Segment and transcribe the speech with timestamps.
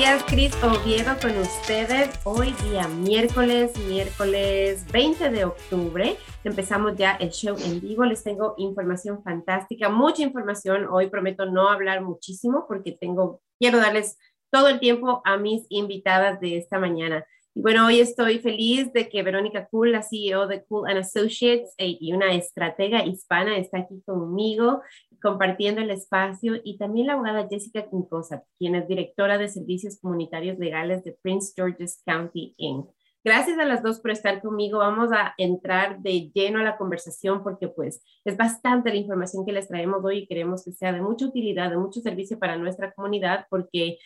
[0.00, 2.08] días, Cris Oviedo con ustedes.
[2.24, 6.16] Hoy día miércoles, miércoles 20 de octubre.
[6.42, 8.06] Empezamos ya el show en vivo.
[8.06, 10.86] Les tengo información fantástica, mucha información.
[10.90, 14.16] Hoy prometo no hablar muchísimo porque tengo, quiero darles
[14.50, 17.26] todo el tiempo a mis invitadas de esta mañana.
[17.52, 21.74] Y bueno, hoy estoy feliz de que Verónica Cool, la CEO de Cool and Associates
[21.78, 24.82] eh, y una estratega hispana, está aquí conmigo
[25.20, 30.58] compartiendo el espacio y también la abogada Jessica Quincosa, quien es directora de servicios comunitarios
[30.58, 32.88] legales de Prince George's County Inc.
[33.24, 34.78] Gracias a las dos por estar conmigo.
[34.78, 39.52] Vamos a entrar de lleno a la conversación porque pues es bastante la información que
[39.52, 42.92] les traemos hoy y queremos que sea de mucha utilidad, de mucho servicio para nuestra
[42.92, 43.98] comunidad porque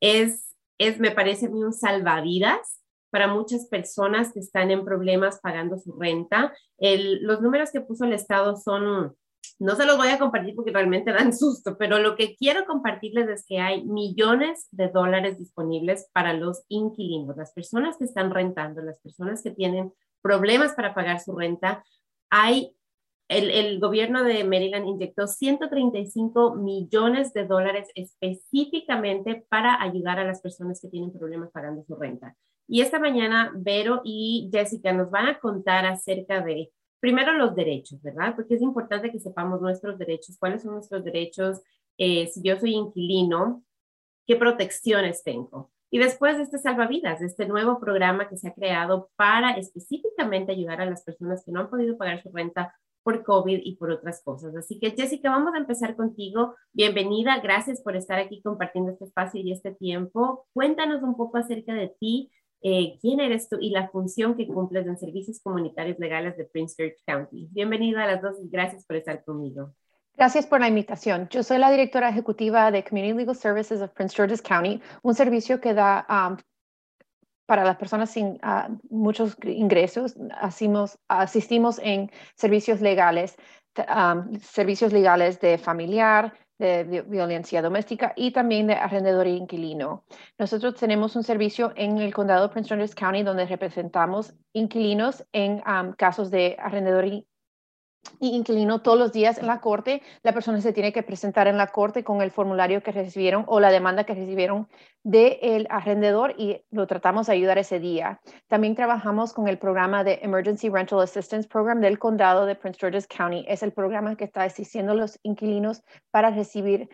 [0.00, 2.81] es, es me parece a un salvavidas
[3.12, 6.52] para muchas personas que están en problemas pagando su renta.
[6.78, 9.14] los números que puso el Estado son
[9.58, 13.28] no se los voy a compartir porque realmente dan susto, pero lo que quiero compartirles
[13.28, 18.80] es que hay millones de dólares disponibles para los inquilinos, las personas que están rentando,
[18.80, 21.84] las personas que tienen problemas para pagar su renta.
[22.30, 22.74] Hay,
[23.28, 30.40] el, el gobierno de Maryland inyectó 135 millones de dólares específicamente para ayudar a las
[30.40, 32.36] personas que tienen problemas pagando su renta.
[32.66, 38.00] Y esta mañana, Vero y Jessica nos van a contar acerca de primero los derechos,
[38.02, 38.34] ¿verdad?
[38.36, 41.60] Porque es importante que sepamos nuestros derechos, cuáles son nuestros derechos,
[41.98, 43.64] eh, si yo soy inquilino,
[44.26, 45.70] qué protecciones tengo.
[45.90, 50.86] Y después este salvavidas, este nuevo programa que se ha creado para específicamente ayudar a
[50.86, 54.54] las personas que no han podido pagar su renta por COVID y por otras cosas.
[54.56, 56.54] Así que Jessica, vamos a empezar contigo.
[56.72, 60.46] Bienvenida, gracias por estar aquí compartiendo este espacio y este tiempo.
[60.52, 62.30] Cuéntanos un poco acerca de ti,
[62.62, 66.74] eh, quién eres tú y la función que cumples en servicios comunitarios legales de Prince
[66.76, 67.48] George County.
[67.50, 69.74] Bienvenida a las dos y gracias por estar conmigo.
[70.14, 71.28] Gracias por la invitación.
[71.30, 75.60] Yo soy la directora ejecutiva de Community Legal Services of Prince George's County, un servicio
[75.60, 76.36] que da um,
[77.46, 80.14] para las personas sin uh, muchos ingresos.
[80.40, 83.36] Asistimos, asistimos en servicios legales,
[83.76, 90.04] um, servicios legales de familiar, de violencia doméstica y también de arrendador e inquilino.
[90.38, 95.60] Nosotros tenemos un servicio en el condado de Prince George's County donde representamos inquilinos en
[95.96, 97.24] casos de arrendador
[98.20, 101.56] y inquilino todos los días en la corte, la persona se tiene que presentar en
[101.56, 104.68] la corte con el formulario que recibieron o la demanda que recibieron
[105.02, 108.20] del arrendador y lo tratamos de ayudar ese día.
[108.48, 113.06] También trabajamos con el programa de Emergency Rental Assistance Program del condado de Prince George's
[113.06, 113.44] County.
[113.48, 116.88] Es el programa que está asistiendo a los inquilinos para recibir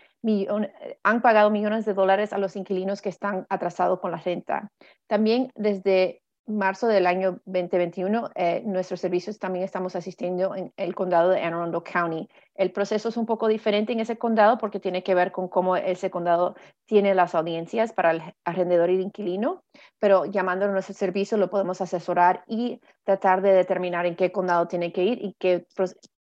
[1.05, 4.71] han pagado millones de dólares a los inquilinos que están atrasados con la renta.
[5.07, 11.31] También desde marzo del año 2021, eh, nuestros servicios también estamos asistiendo en el condado
[11.31, 12.29] de Anne Arundel County.
[12.55, 15.77] El proceso es un poco diferente en ese condado porque tiene que ver con cómo
[15.77, 19.63] ese condado tiene las audiencias para el arrendador y el inquilino,
[19.99, 24.67] pero llamando a nuestro servicio lo podemos asesorar y tratar de determinar en qué condado
[24.67, 25.37] tiene que ir y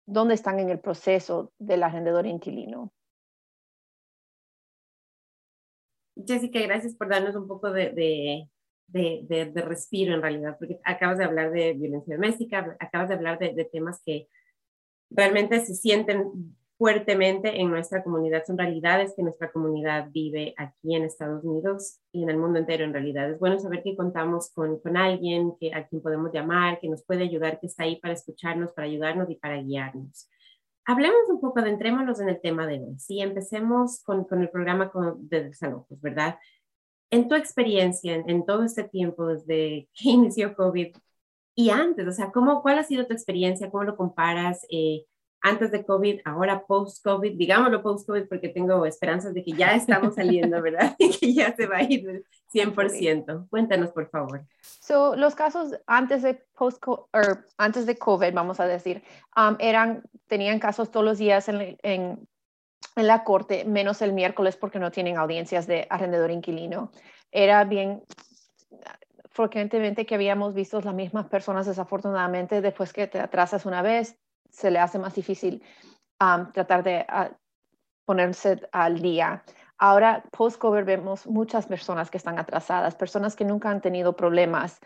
[0.05, 2.91] dónde están en el proceso del arrendador e inquilino.
[6.15, 8.49] Jessica, gracias por darnos un poco de,
[8.87, 13.53] de, respiro en realidad, porque acabas de hablar de violencia doméstica, acabas de hablar de,
[13.53, 14.27] de temas que
[15.09, 18.43] realmente se sienten fuertemente en nuestra comunidad.
[18.45, 22.83] Son realidades que nuestra comunidad vive aquí en Estados Unidos y en el mundo entero
[22.83, 23.29] en realidad.
[23.29, 27.03] Es bueno saber que contamos con, con alguien que, a quien podemos llamar, que nos
[27.03, 30.29] puede ayudar, que está ahí para escucharnos, para ayudarnos y para guiarnos.
[30.85, 32.99] Hablemos un poco, adentrémonos en el tema de hoy.
[32.99, 36.37] Sí, empecemos con, con el programa con, de desalojos, ¿verdad?
[37.15, 40.95] En tu experiencia en, todo este tiempo desde que inició COVID
[41.57, 43.71] y antes, o sea, ¿cómo, ¿cuál ha sido tu experiencia?
[43.71, 45.05] ¿Cómo lo comparas eh,
[45.39, 47.37] antes de COVID, ahora post-COVID?
[47.37, 50.93] Digámoslo post-COVID porque tengo esperanzas de que ya estamos saliendo, ¿verdad?
[50.99, 53.47] Y que ya se va a ir 100%.
[53.49, 54.45] Cuéntanos, por favor.
[54.61, 56.83] So, los casos antes de post
[57.57, 59.01] antes de COVID, vamos a decir,
[59.37, 62.27] um, eran, tenían casos todos los días en, en
[62.95, 66.91] en la corte, menos el miércoles porque no tienen audiencias de arrendador inquilino.
[67.31, 68.03] Era bien
[69.31, 74.17] frecuentemente que habíamos visto las mismas personas, desafortunadamente, después que te atrasas una vez,
[74.49, 75.61] se le hace más difícil
[76.53, 77.35] tratar de uh,
[78.05, 79.43] ponerse al día.
[79.77, 84.79] Ahora, post-COVID, vemos muchas personas que están atrasadas, personas que nunca han tenido problemas.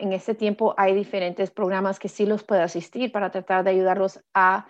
[0.00, 4.20] En este tiempo hay diferentes programas que sí los puede asistir para tratar de ayudarlos
[4.34, 4.66] a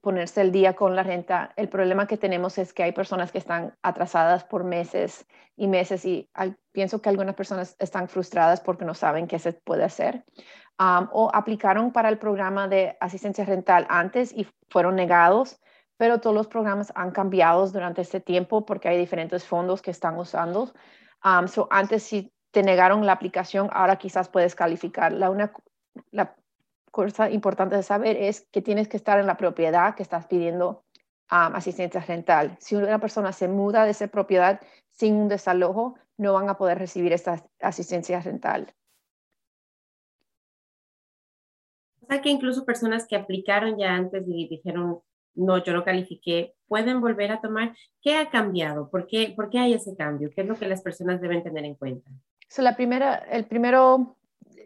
[0.00, 1.52] ponerse el día con la renta.
[1.56, 5.26] El problema que tenemos es que hay personas que están atrasadas por meses
[5.56, 6.30] y meses y
[6.72, 10.24] pienso que algunas personas están frustradas porque no saben qué se puede hacer.
[10.78, 15.60] o aplicaron para el programa de asistencia rental antes y fueron negados,
[15.98, 20.16] pero todos los programas han cambiado durante este tiempo porque hay diferentes fondos que están
[20.16, 20.72] usando.
[21.48, 25.12] So antes si te negaron la aplicación, ahora quizás puedes calificar.
[25.12, 25.52] La, una,
[26.10, 26.34] la
[26.90, 30.84] cosa importante de saber es que tienes que estar en la propiedad que estás pidiendo
[31.30, 32.56] um, asistencia rental.
[32.60, 34.60] Si una persona se muda de esa propiedad
[34.90, 38.74] sin un desalojo, no van a poder recibir esta asistencia rental.
[42.02, 45.00] O sea que incluso personas que aplicaron ya antes y dijeron,
[45.34, 47.74] no, yo no califiqué, pueden volver a tomar.
[48.02, 48.90] ¿Qué ha cambiado?
[48.90, 50.30] ¿Por qué, ¿Por qué hay ese cambio?
[50.34, 52.10] ¿Qué es lo que las personas deben tener en cuenta?
[52.48, 54.16] So, la primera, el primero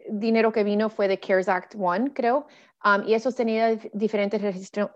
[0.09, 2.47] dinero que vino fue de CARES Act 1, creo,
[2.83, 4.41] um, y eso tenía diferentes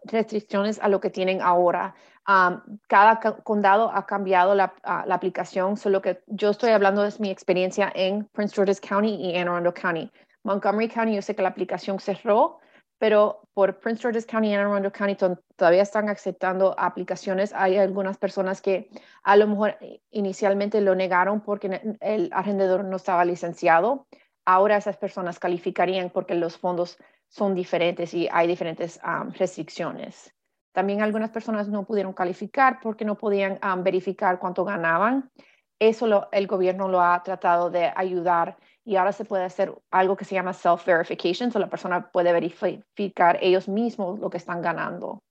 [0.03, 1.95] restricciones a lo que tienen ahora.
[2.27, 7.91] Um, cada condado ha cambiado la, aplicación, solo que yo estoy hablando de mi experiencia
[7.95, 10.11] en Prince George's County y Anne Arundel County.
[10.43, 12.59] Montgomery County, yo sé que la aplicación cerró,
[12.99, 15.17] pero por Prince George's County y Anne Arundel County
[15.55, 17.51] todavía están aceptando aplicaciones.
[17.53, 18.89] Hay algunas personas que
[19.23, 19.77] a lo mejor
[20.11, 24.05] inicialmente lo negaron porque el arrendador no estaba licenciado.
[24.45, 26.97] Ahora esas personas calificarían porque los fondos
[27.27, 30.33] son diferentes y hay diferentes um, restricciones.
[30.73, 35.31] También algunas personas no pudieron calificar porque no podían um, verificar cuánto ganaban.
[35.79, 40.25] Eso el gobierno lo ha tratado de ayudar y ahora se puede hacer algo que
[40.25, 45.21] se llama self-verification, o la persona puede verificar ellos mismos lo que están ganando.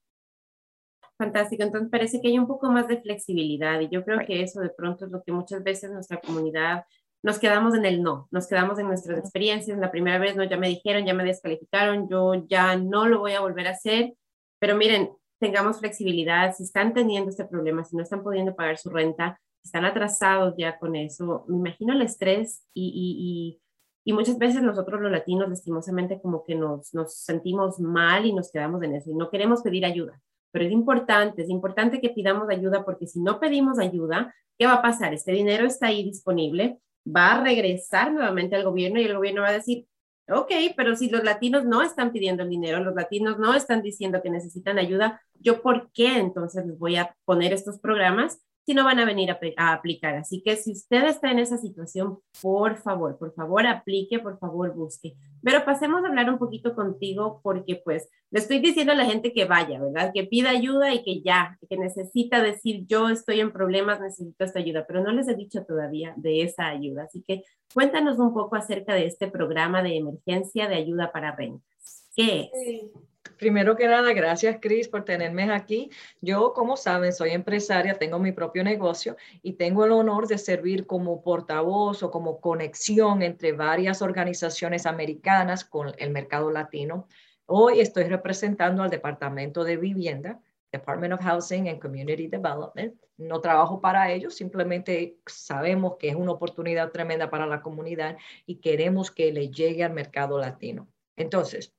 [1.18, 4.60] Fantástico, entonces parece que hay un poco más de flexibilidad y yo creo que eso
[4.60, 6.84] de pronto es lo que muchas veces nuestra comunidad
[7.22, 10.56] nos quedamos en el no, nos quedamos en nuestras experiencias, la primera vez no, ya
[10.56, 14.14] me dijeron, ya me descalificaron, yo ya no lo voy a volver a hacer,
[14.58, 18.90] pero miren, tengamos flexibilidad, si están teniendo este problema, si no están pudiendo pagar su
[18.90, 21.44] renta, están atrasados ya con eso.
[21.48, 23.60] Me imagino el estrés y, y,
[24.04, 28.50] y, muchas veces nosotros los latinos lastimosamente como que nos, nos sentimos mal y nos
[28.50, 30.20] quedamos en eso y no queremos pedir ayuda.
[30.50, 34.74] Pero es importante, es importante que pidamos ayuda porque si no pedimos ayuda, ¿qué va
[34.74, 35.12] a pasar?
[35.12, 36.80] Este dinero está ahí disponible,
[37.16, 39.86] va a regresar nuevamente al gobierno y el gobierno va a decir,
[40.28, 44.20] ok, pero si los latinos no están pidiendo el dinero, los latinos no están diciendo
[44.22, 48.84] que necesitan ayuda, ¿yo por qué entonces les voy a poner estos programas si no
[48.84, 50.16] van a venir a, aplicar.
[50.16, 54.74] Así que si usted está en esa situación, por favor, por favor aplique, por favor
[54.74, 55.14] busque.
[55.42, 59.32] Pero pasemos a hablar un poquito contigo porque pues le estoy diciendo a la gente
[59.32, 60.12] que vaya, ¿verdad?
[60.12, 64.58] Que pida ayuda y que ya, que necesita decir yo estoy en problemas, necesito esta
[64.58, 67.04] ayuda, pero no les he dicho todavía de esa ayuda.
[67.04, 72.04] Así que cuéntanos un poco acerca de este programa de emergencia de ayuda para rentas.
[72.14, 72.90] ¿Qué es?
[73.38, 75.90] Primero que nada, gracias Cris por tenerme aquí.
[76.20, 80.86] Yo, como saben, soy empresaria, tengo mi propio negocio y tengo el honor de servir
[80.86, 87.06] como portavoz o como conexión entre varias organizaciones americanas con el mercado latino.
[87.46, 90.40] Hoy estoy representando al Departamento de Vivienda,
[90.72, 92.92] Department of Housing and Community Development.
[93.18, 98.56] No trabajo para ellos, simplemente sabemos que es una oportunidad tremenda para la comunidad y
[98.56, 100.88] queremos que le llegue al mercado latino.
[101.16, 101.72] Entonces,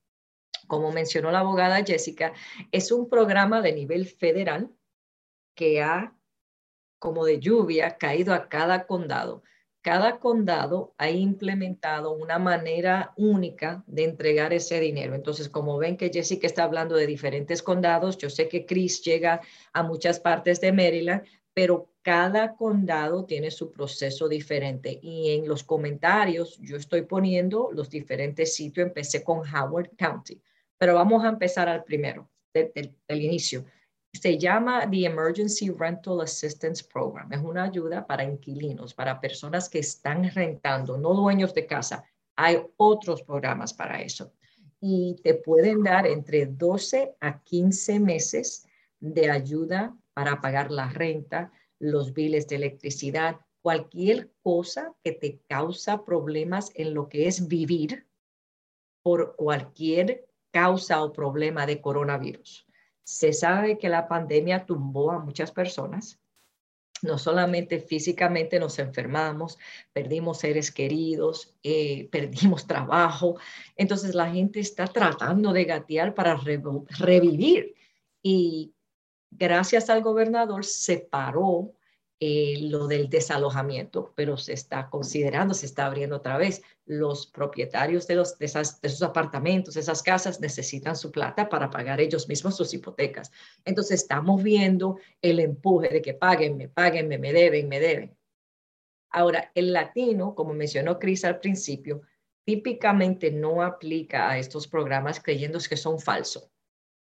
[0.70, 2.32] como mencionó la abogada Jessica,
[2.72, 4.72] es un programa de nivel federal
[5.56, 6.16] que ha,
[7.00, 9.44] como de lluvia, caído a cada condado.
[9.82, 15.16] Cada condado ha implementado una manera única de entregar ese dinero.
[15.16, 19.42] Entonces, como ven que Jessica está hablando de diferentes condados, yo sé que Chris llega
[19.74, 25.00] a muchas partes de Maryland, pero cada condado tiene su proceso diferente.
[25.02, 28.88] Y en los comentarios yo estoy poniendo los diferentes sitios.
[28.88, 30.40] Empecé con Howard County.
[30.80, 33.66] Pero vamos a empezar al primero, del, inicio.
[34.14, 37.32] Se llama The Emergency Rental Assistance Program.
[37.32, 42.06] Es una ayuda para inquilinos, para personas que están rentando, no dueños de casa.
[42.38, 44.32] Hay otros programas para eso.
[44.80, 48.66] Y te pueden dar entre 12 a 15 meses
[49.02, 56.06] de ayuda para pagar la renta, los biles de electricidad, cualquier cosa que te causa
[56.06, 58.08] problemas en lo que es vivir
[59.04, 62.66] por cualquier causa o problema de coronavirus.
[63.04, 66.20] Se sabe que la pandemia tumbó a muchas personas.
[67.02, 69.58] No solamente físicamente nos enfermamos,
[69.94, 73.40] perdimos seres queridos, eh, perdimos trabajo.
[73.76, 77.76] Entonces la gente está tratando de gatear para revivir.
[78.22, 78.74] Y
[79.32, 81.74] gracias al gobernador se paró
[82.22, 86.62] eh, lo del desalojamiento, pero se está considerando, se está abriendo otra vez.
[86.86, 92.28] Los propietarios de, los, de, de apartamentos, esas casas, necesitan su plata para pagar ellos
[92.28, 93.32] mismos sus hipotecas.
[93.64, 98.18] Entonces estamos viendo el empuje de que páguenme, páguenme, me deben, me deben.
[99.12, 102.02] Ahora, el latino, como mencionó Cris al principio,
[102.46, 106.52] típicamente no aplica a estos programas creyendo que son falsos,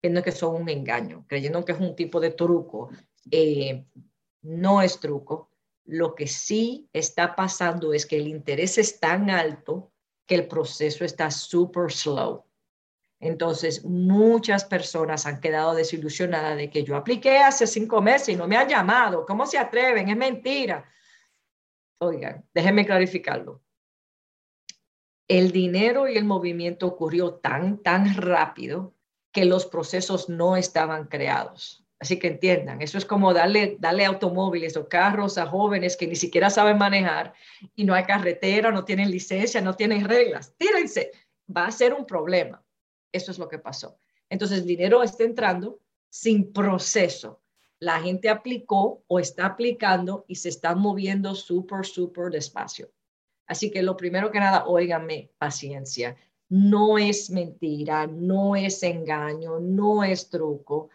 [0.01, 2.91] creyendo que son un engaño, creyendo que es un tipo de truco.
[3.31, 3.85] Eh,
[4.43, 5.51] no es truco.
[5.85, 9.93] Lo que sí está pasando es que el interés es tan alto
[10.27, 12.45] que el proceso está súper slow.
[13.19, 18.49] Entonces, muchas personas han quedado desilusionadas de que yo apliqué hace cinco meses y no
[18.49, 19.25] me han llamado.
[19.25, 20.09] ¿Cómo se atreven?
[20.09, 20.85] Es mentira.
[21.99, 23.63] Oigan, déjenme clarificarlo.
[25.29, 28.97] El dinero y el movimiento ocurrió tan, tan rápido
[29.31, 31.82] que los procesos no estaban creados.
[32.03, 36.17] Así que entiendan, eso es como darle, darle automóviles o carros a jóvenes que ni
[36.17, 37.33] siquiera saben manejar
[37.77, 40.53] y no hay carretera, no tienen licencia, no tienen reglas.
[40.59, 41.13] Tírense,
[41.57, 42.61] va a ser un problema.
[43.13, 44.01] Eso es lo que pasó.
[44.29, 45.79] Entonces, el dinero está entrando
[46.11, 47.41] sin proceso.
[47.79, 52.91] La gente aplicó o está aplicando y se está moviendo súper, súper despacio.
[53.47, 56.17] Así que lo primero que nada, óigame, paciencia.
[56.49, 60.91] No es mentira, no es engaño, no es truco.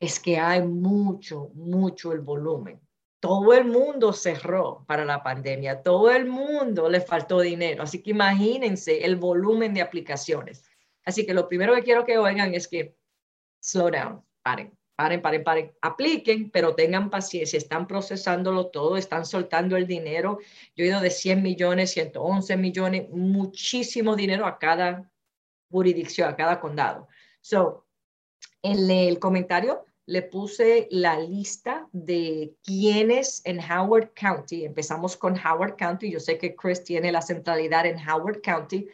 [0.00, 2.80] Es que hay mucho, mucho el volumen.
[3.20, 7.82] Todo el mundo cerró para la pandemia, todo el mundo le faltó dinero.
[7.82, 10.64] Así que imagínense el volumen de aplicaciones.
[11.04, 12.96] Así que lo primero que quiero que oigan es que
[13.60, 19.76] slow down, paren, paren, paren, paren, apliquen, pero tengan paciencia, están procesándolo todo, están soltando
[19.76, 20.38] el dinero.
[20.76, 25.10] Yo he ido de 100 millones, 111 millones, muchísimo dinero a cada
[25.70, 27.08] jurisdicción, a cada condado.
[27.40, 27.87] So,
[28.62, 35.76] en el comentario le puse la lista de quienes en Howard County, empezamos con Howard
[35.76, 38.88] County, yo sé que Chris tiene la centralidad en Howard County,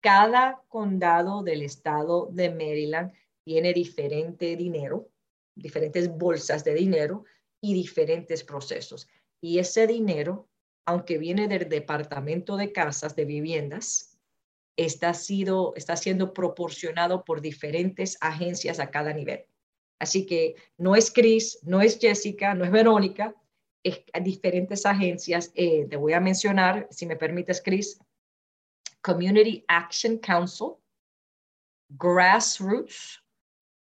[0.00, 3.12] cada condado del estado de Maryland
[3.44, 5.10] tiene diferente dinero,
[5.54, 7.24] diferentes bolsas de dinero
[7.60, 9.06] y diferentes procesos.
[9.42, 10.48] Y ese dinero,
[10.86, 14.13] aunque viene del Departamento de Casas de Viviendas,
[14.76, 19.46] está, sido, está siendo proporcionado por diferentes agencias a cada nivel.
[19.98, 23.34] Así que no es Chris, no es Jessica, no es Verónica,
[23.82, 25.52] es diferentes agencias.
[25.54, 27.98] Eh, te voy a mencionar, si me permites, Chris,
[29.02, 30.74] Community Action Council,
[31.90, 33.22] Grassroots,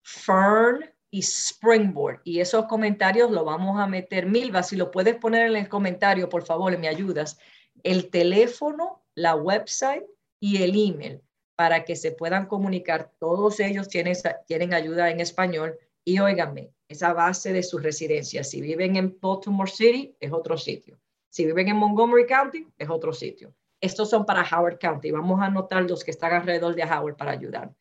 [0.04, 2.22] Fern y Springboard.
[2.24, 6.30] Y esos comentarios lo vamos a meter, Milva, si lo puedes poner en el comentario,
[6.30, 7.38] por favor, me ayudas.
[7.84, 10.06] El teléfono, la website
[10.42, 11.22] y el email
[11.56, 13.12] para que se puedan comunicar.
[13.20, 14.16] Todos ellos tienen,
[14.48, 15.78] tienen ayuda en español.
[16.04, 18.44] Y óiganme, esa base de su residencia.
[18.44, 21.00] Si viven en Baltimore City, es otro sitio.
[21.30, 23.54] Si viven en Montgomery County, es otro sitio.
[23.80, 25.12] Estos son para Howard County.
[25.12, 27.72] Vamos a anotar los que están alrededor de Howard para ayudar.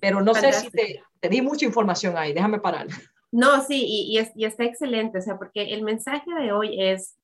[0.00, 2.34] Pero no sé si te, di mucha información ahí.
[2.34, 2.88] Déjame parar.
[3.32, 5.18] No, sí, y, y, está excelente.
[5.18, 7.16] O sea, porque el mensaje de hoy es,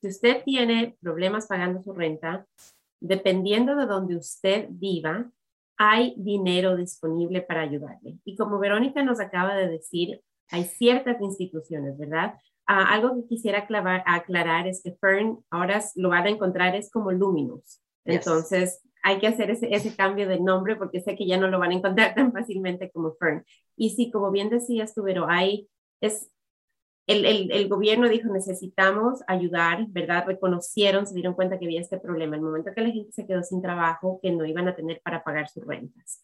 [0.00, 2.46] si usted tiene problemas pagando su renta,
[3.02, 5.30] dependiendo de donde usted viva,
[5.76, 8.18] hay dinero disponible para ayudarle.
[8.24, 12.34] Y como Verónica nos acaba de decir, hay ciertas instituciones, ¿verdad?
[12.66, 16.90] Ah, algo que quisiera aclarar, aclarar es que Fern ahora lo van a encontrar es
[16.90, 17.80] como Luminous.
[18.04, 21.58] Entonces, hay que hacer ese, ese, cambio de nombre porque sé que ya no lo
[21.58, 23.44] van a encontrar tan fácilmente como Fern.
[23.76, 25.68] Y sí, como bien decías tú, pero hay,
[26.00, 26.30] es,
[27.12, 30.24] el, gobierno dijo necesitamos ayudar, ¿verdad?
[30.26, 32.36] Reconocieron, se dieron cuenta que había este problema.
[32.36, 35.22] El momento que la gente se quedó sin trabajo, que no iban a tener para
[35.22, 36.22] pagar sus rentas.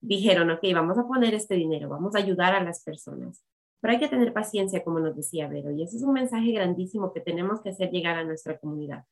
[0.00, 3.44] Dijeron, ok, vamos a poner este dinero, vamos a ayudar a las personas.
[3.80, 7.12] Pero hay que tener paciencia, como nos decía Vero, y ese es un mensaje grandísimo
[7.12, 9.04] que tenemos que hacer llegar a nuestra comunidad.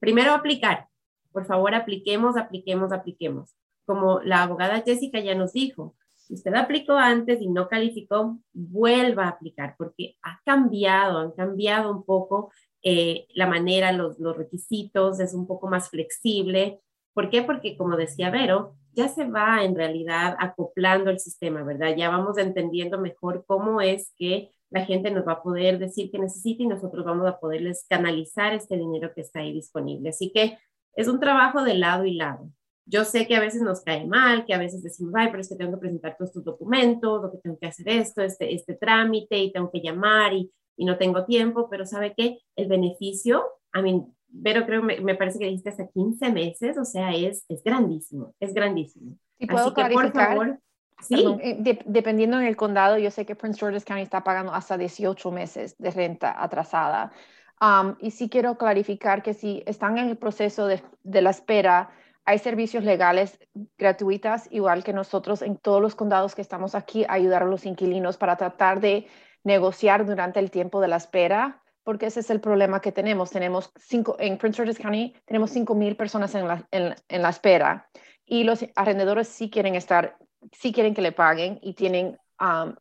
[0.00, 0.88] Primero, aplicar.
[1.32, 3.54] Por favor, apliquemos, apliquemos, apliquemos.
[3.86, 5.94] Como la abogada Jessica ya nos dijo,
[6.28, 11.90] si usted aplicó antes y no calificó, vuelva a aplicar porque ha cambiado, han cambiado
[11.90, 16.80] un poco eh, la manera, los, los requisitos, es un poco más flexible.
[17.14, 17.42] ¿Por qué?
[17.42, 21.96] Porque como decía Vero, ya se va en realidad acoplando el sistema, ¿verdad?
[21.96, 26.18] Ya vamos entendiendo mejor cómo es que la gente nos va a poder decir que
[26.18, 30.10] necesita y nosotros vamos a poderles canalizar este dinero que está ahí disponible.
[30.10, 30.58] Así que
[30.94, 32.50] es un trabajo de lado y lado.
[32.88, 35.48] Yo sé que a veces nos cae mal, que a veces decimos, ay, pero es
[35.48, 38.74] que tengo que presentar todos estos documentos, o que tengo que hacer esto, este, este
[38.74, 42.38] trámite, y tengo que llamar y, y no tengo tiempo, pero ¿sabe qué?
[42.56, 44.06] El beneficio, a mí,
[44.42, 48.34] pero creo, me, me, parece que dijiste hasta 15 meses, o sea, es, es grandísimo,
[48.40, 49.16] es grandísimo.
[49.38, 50.58] ¿Y puedo Así que, por favor,
[51.00, 51.24] Sí.
[51.40, 55.30] Eh, dependiendo en el condado, yo sé que Prince George's County está pagando hasta 18
[55.30, 57.12] meses de renta atrasada.
[57.60, 61.90] Um, y sí quiero clarificar que si están en el proceso de, de, la espera,
[62.28, 63.38] hay servicios legales
[63.78, 68.18] gratuitas, igual que nosotros en todos los condados que estamos aquí, ayudar a los inquilinos
[68.18, 69.06] para tratar de
[69.44, 73.30] negociar durante el tiempo de la espera, porque ese es el problema que tenemos.
[73.30, 77.88] Tenemos cinco, en Prince George's County tenemos 5,000 personas en la, en, la espera
[78.26, 80.18] y los arrendadores sí quieren estar
[80.52, 82.74] sí quieren que le paguen y tienen um,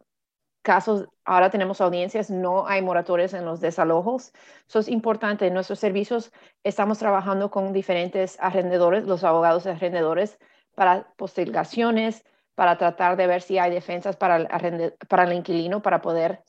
[0.68, 4.34] casos, ahora tenemos audiencias, no hay moratorios en los desalojos.
[4.68, 5.48] Eso es importante.
[5.48, 10.38] En nuestros servicios estamos trabajando con diferentes arrendadores, los abogados arrendadores,
[10.76, 16.02] para postergaciones, para tratar de ver si hay defensas para el, para el inquilino, para
[16.02, 16.44] poder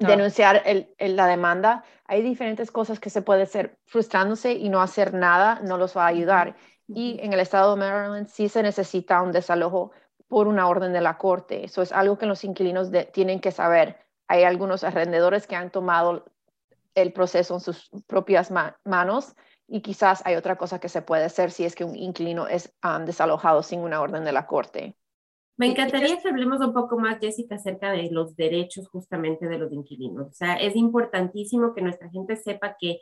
[0.00, 0.64] denunciar
[0.98, 1.84] la demanda.
[2.06, 3.78] Hay diferentes cosas que se puede hacer.
[3.84, 6.56] Frustrándose y no hacer nada no los va a ayudar.
[6.86, 9.92] Y en el estado de Maryland sí se necesita un desalojo
[10.28, 11.64] por una orden de la corte.
[11.64, 13.96] Eso es algo que los inquilinos tienen que saber.
[14.28, 16.26] Hay algunos arrendadores que han tomado
[16.94, 18.52] el proceso en sus propias
[18.84, 19.34] manos
[19.66, 22.74] y quizás hay otra cosa que se puede hacer si es que un inquilino es
[22.84, 24.96] um, desalojado sin una orden de la corte.
[25.56, 29.72] Me encantaría que hablemos un poco más, Jessica, acerca de los derechos justamente de los
[29.72, 30.28] inquilinos.
[30.28, 33.00] O sea, es importantísimo que nuestra gente sepa que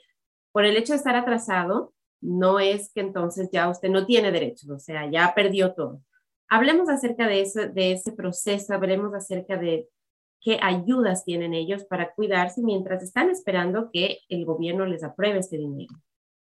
[0.53, 1.93] por el hecho de estar atrasado,
[2.23, 6.01] no es que entonces ya usted no tiene derechos, o sea, ya perdió todo.
[6.49, 9.89] Hablemos acerca de, eso, de ese proceso, hablemos acerca de
[10.41, 15.59] qué ayudas tienen ellos para cuidarse mientras están esperando que el gobierno les apruebe este
[15.59, 15.95] dinero.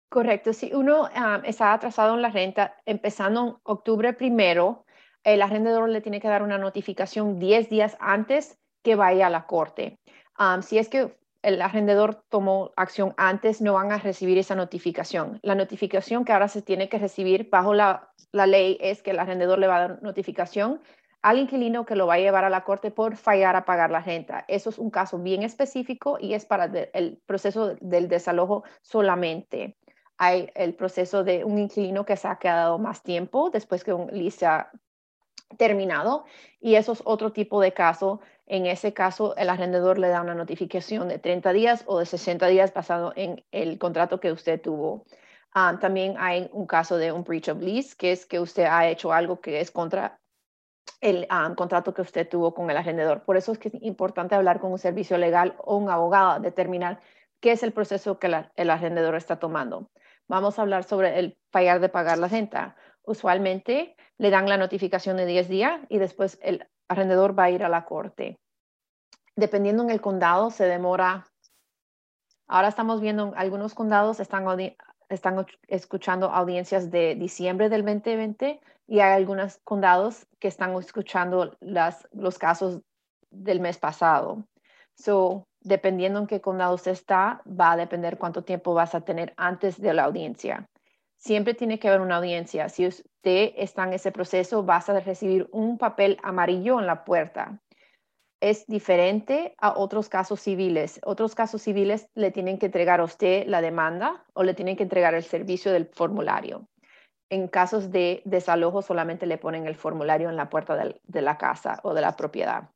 [0.09, 0.53] Correcto.
[0.53, 4.85] Si uno ah, está atrasado en la renta, empezando en octubre primero,
[5.23, 9.47] el arrendador le tiene que dar una notificación 10 días antes que vaya a la
[9.47, 9.99] corte.
[10.37, 15.39] Ah, si es que el arrendador tomó acción antes, no van a recibir esa notificación.
[15.43, 19.59] La notificación que ahora se tiene que recibir bajo la, ley es que el arrendador
[19.59, 20.81] le va a dar notificación
[21.21, 23.99] al inquilino que lo va a llevar a la corte por fallar a pagar la
[23.99, 24.43] renta.
[24.47, 29.77] Eso es un caso bien específico y es para el proceso del desalojo solamente.
[30.17, 34.07] Hay el proceso de un inquilino que se ha quedado más tiempo después que un
[34.07, 34.71] lease ha
[35.57, 36.25] terminado
[36.59, 40.35] y eso es otro tipo de caso en ese caso, el arrendador le da una
[40.35, 45.05] notificación de 30 días o de 60 días basado en el contrato que usted tuvo.
[45.53, 48.87] Ah, también hay un caso de un breach of lease, que es que usted ha
[48.87, 50.19] hecho algo que es contra
[51.01, 53.23] el ah, contrato que usted tuvo con el arrendador.
[53.23, 56.99] Por eso es que es importante hablar con un servicio legal o un abogado, determinar
[57.39, 59.89] qué es el proceso que el arrendador está tomando.
[60.27, 62.75] Vamos a hablar sobre el fallar de pagar la renta.
[63.03, 67.63] Usualmente le dan la notificación de 10 días y después el arrendador va a ir
[67.63, 68.39] a la corte.
[69.35, 71.27] Dependiendo en el condado, se demora.
[72.47, 74.45] Ahora estamos viendo algunos condados están,
[75.09, 82.37] están escuchando audiencias de diciembre del 2020 y hay algunos condados que están escuchando los
[82.37, 82.81] casos
[83.31, 84.45] del mes pasado.
[84.93, 89.33] So, dependiendo en qué condado usted está, va a depender cuánto tiempo vas a tener
[89.35, 90.69] antes de la audiencia
[91.17, 92.69] siempre tiene que haber una audiencia.
[92.69, 97.61] Si usted está en ese proceso, vas a recibir un papel amarillo en la puerta.
[98.41, 100.99] Es diferente a otros casos civiles.
[101.03, 104.83] Otros casos civiles le tienen que entregar a usted la demanda o le tienen que
[104.83, 106.67] entregar el servicio del formulario.
[107.29, 111.79] En casos de desalojo solamente le ponen el formulario en la puerta de la casa
[111.83, 112.69] o de la propiedad.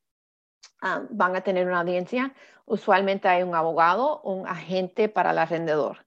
[0.81, 2.33] Ah, van a tener una audiencia.
[2.65, 5.97] Usualmente hay un abogado un agente para el arrendador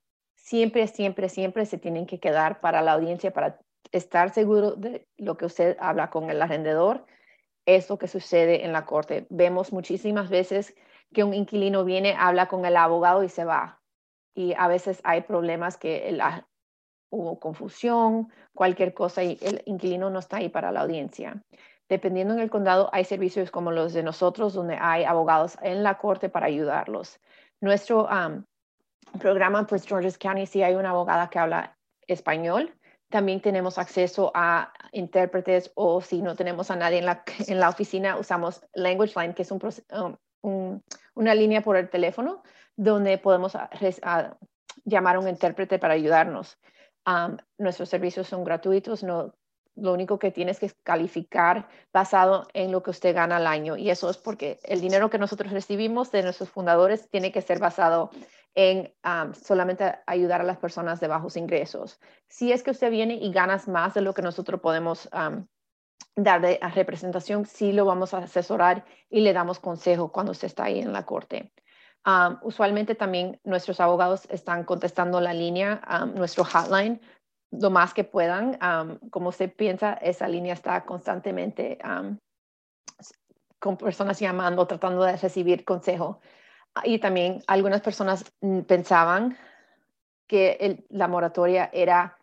[0.43, 3.59] siempre, siempre, siempre se tienen que quedar para la audiencia para
[3.93, 7.07] estar seguro de lo que usted habla con el arrendador.
[7.67, 9.27] Es lo que sucede en la corte.
[9.31, 10.75] Vemos muchísimas veces
[11.13, 13.81] que un inquilino viene, habla con el abogado y se va.
[14.35, 16.19] Y a veces hay problemas que
[17.11, 21.43] hubo confusión, cualquier cosa y el inquilino no está ahí para la audiencia.
[21.89, 25.99] Dependiendo en el condado, hay servicios como los de nosotros, donde hay abogados en la
[25.99, 27.21] corte para ayudarlos.
[27.61, 28.09] Nuestro
[29.21, 32.75] programa pues Georges County sí hay una abogada que habla español.
[33.13, 37.69] También tenemos acceso a intérpretes o si no tenemos a nadie en la, en la
[37.69, 40.83] oficina, usamos Language Line, que es un,
[41.15, 42.43] una línea por el teléfono
[42.75, 43.53] donde podemos
[44.85, 46.59] llamar a un intérprete para ayudarnos.
[47.59, 49.35] nuestros servicios son gratuitos, no,
[49.75, 53.77] lo único que tienes que calificar basado en lo que usted gana al año.
[53.77, 57.59] Y eso es porque el dinero que nosotros recibimos de nuestros fundadores tiene que ser
[57.59, 58.11] basado
[58.55, 58.93] en
[59.35, 61.99] solamente ayudar a las personas de bajos ingresos.
[62.29, 65.09] Si es que usted viene y ganas más de lo que nosotros podemos
[66.15, 70.65] dar de representación, sí lo vamos a asesorar y le damos consejo cuando usted está
[70.65, 71.53] ahí en la corte.
[72.43, 75.81] usualmente también nuestros abogados están contestando la línea,
[76.15, 77.01] nuestro hotline,
[77.51, 78.59] lo más que puedan.
[79.11, 81.79] como usted piensa, esa línea está constantemente
[83.59, 86.21] con personas llamando, tratando de recibir consejo
[86.85, 89.37] y también algunas personas mm, pensaban
[90.27, 92.17] que la moratoria era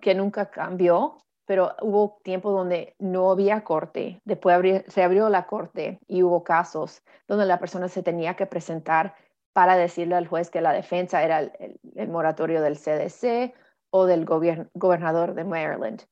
[0.00, 4.20] que nunca cambió, pero hubo tiempo donde no había corte.
[4.24, 9.14] Después se abrió la corte y hubo casos donde la persona se tenía que presentar
[9.54, 13.54] para decirle al juez que la defensa era el, moratorio del CDC
[13.90, 16.02] o del gobernador de Maryland.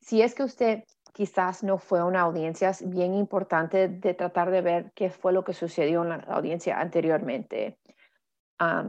[0.00, 0.84] Si es que usted
[1.16, 5.54] quizás no fue una audiencia bien importante de tratar de ver qué fue lo que
[5.54, 7.78] sucedió en la audiencia anteriormente.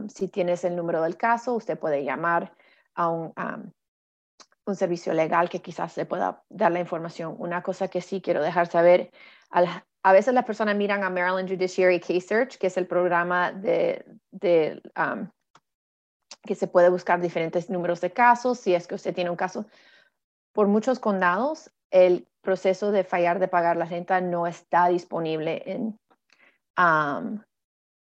[0.08, 2.52] si tienes el número del caso, usted puede llamar
[2.94, 3.32] a un,
[4.66, 7.34] un servicio legal que quizás le pueda dar la información.
[7.38, 9.10] Una cosa que sí quiero dejar saber,
[10.02, 14.04] a veces las personas miran a Maryland Judiciary Case Search, que es el programa de,
[14.32, 14.82] de
[16.42, 19.64] que se puede buscar diferentes números de casos, si es que usted tiene un caso.
[20.52, 25.98] Por muchos condados, el proceso de fallar de pagar la renta no está disponible en,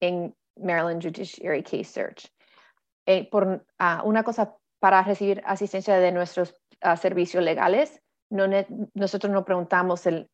[0.01, 2.33] en Maryland Judiciary Case Search.
[3.07, 8.01] Eh, por ah, una cosa para recibir asistencia de nuestros ah, servicios legales,
[8.94, 10.29] nosotros no preguntamos el,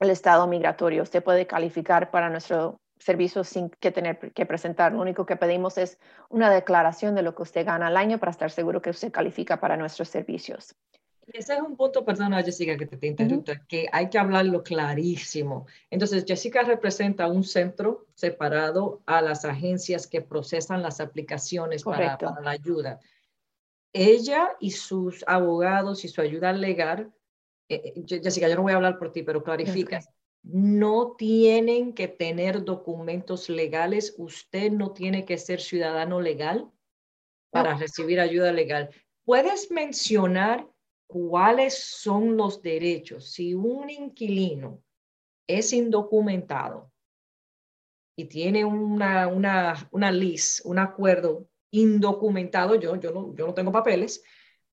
[0.00, 1.04] el estado migratorio.
[1.04, 4.92] Usted puede calificar para nuestro servicio sin que tener que presentar.
[4.92, 8.30] Lo único que pedimos es una declaración de lo que usted gana al año para
[8.30, 10.74] estar seguro que usted califica para nuestros servicios.
[11.32, 15.66] Ese es un punto, perdona Jessica que te, te interrumpa, que hay que hablarlo clarísimo.
[15.90, 22.50] Entonces, Jessica representa un centro separado a las agencias que procesan las aplicaciones para, la
[22.50, 23.00] ayuda.
[23.92, 27.12] Ella y sus abogados y su ayuda legal,
[27.68, 30.00] eh, eh, Jessica, yo no voy a hablar por ti, pero clarifica,
[30.42, 36.70] no tienen que tener documentos legales, usted no tiene que ser ciudadano legal
[37.50, 38.90] para recibir ayuda legal.
[39.24, 40.68] ¿Puedes mencionar
[41.06, 44.82] cuáles son los derechos si un inquilino
[45.46, 46.90] es indocumentado
[48.16, 53.72] y tiene una, una, una lease, un acuerdo indocumentado, yo, yo, no, yo no tengo
[53.72, 54.22] papeles,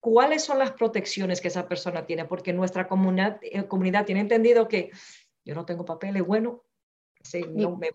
[0.01, 2.27] ¿cuáles son las protecciones que esa persona tiene?
[2.27, 4.91] Porque nuestra comunidad, eh, comunidad tiene entendido que
[5.45, 6.63] yo no tengo papeles, bueno,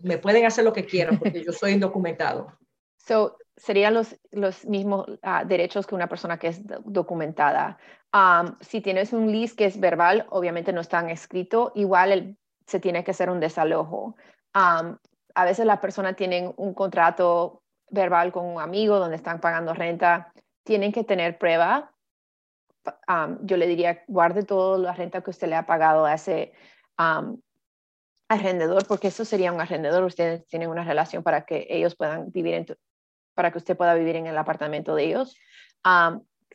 [0.02, 2.58] me, pueden hacer lo que quieran porque yo soy indocumentado.
[3.06, 7.78] So, serían los, los mismos ah, derechos que una persona que es documentada.
[8.12, 13.04] Um, si tienes un lease que es verbal, obviamente no está escrito, igual se tiene
[13.04, 14.16] que hacer un desalojo.
[14.54, 14.96] Um,
[15.34, 20.32] a veces las personas tienen un contrato verbal con un amigo donde están pagando renta,
[20.64, 21.92] tienen que tener prueba.
[23.08, 26.52] Um, yo le diría, guarde toda la renta que usted le ha pagado a ese
[28.28, 30.04] arrendador, porque eso sería un arrendador.
[30.04, 32.66] Ustedes tienen una relación para que ellos puedan vivir en
[33.36, 35.36] para que usted pueda vivir en el apartamento de ellos.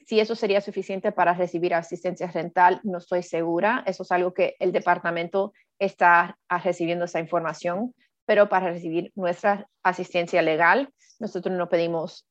[0.05, 3.83] si eso sería suficiente para recibir asistencia rental, no estoy segura.
[3.85, 7.93] Eso es algo que el departamento está recibiendo esa información,
[8.25, 10.89] pero para recibir nuestra asistencia legal,
[11.19, 12.27] nosotros no pedimos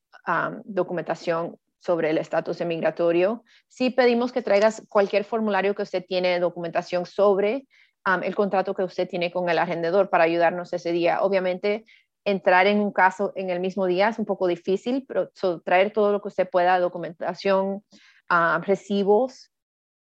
[0.64, 3.44] documentación sobre el estatus migratorio.
[3.68, 7.66] Sí pedimos que traigas cualquier formulario que usted tiene documentación sobre
[8.22, 11.22] el contrato que usted tiene con el arrendador para ayudarnos ese día.
[11.22, 11.84] Obviamente,
[12.24, 15.30] entrar en un caso en el mismo día es un poco difícil, pero
[15.64, 17.84] traer todo lo que usted pueda, documentación,
[18.62, 19.50] recibos,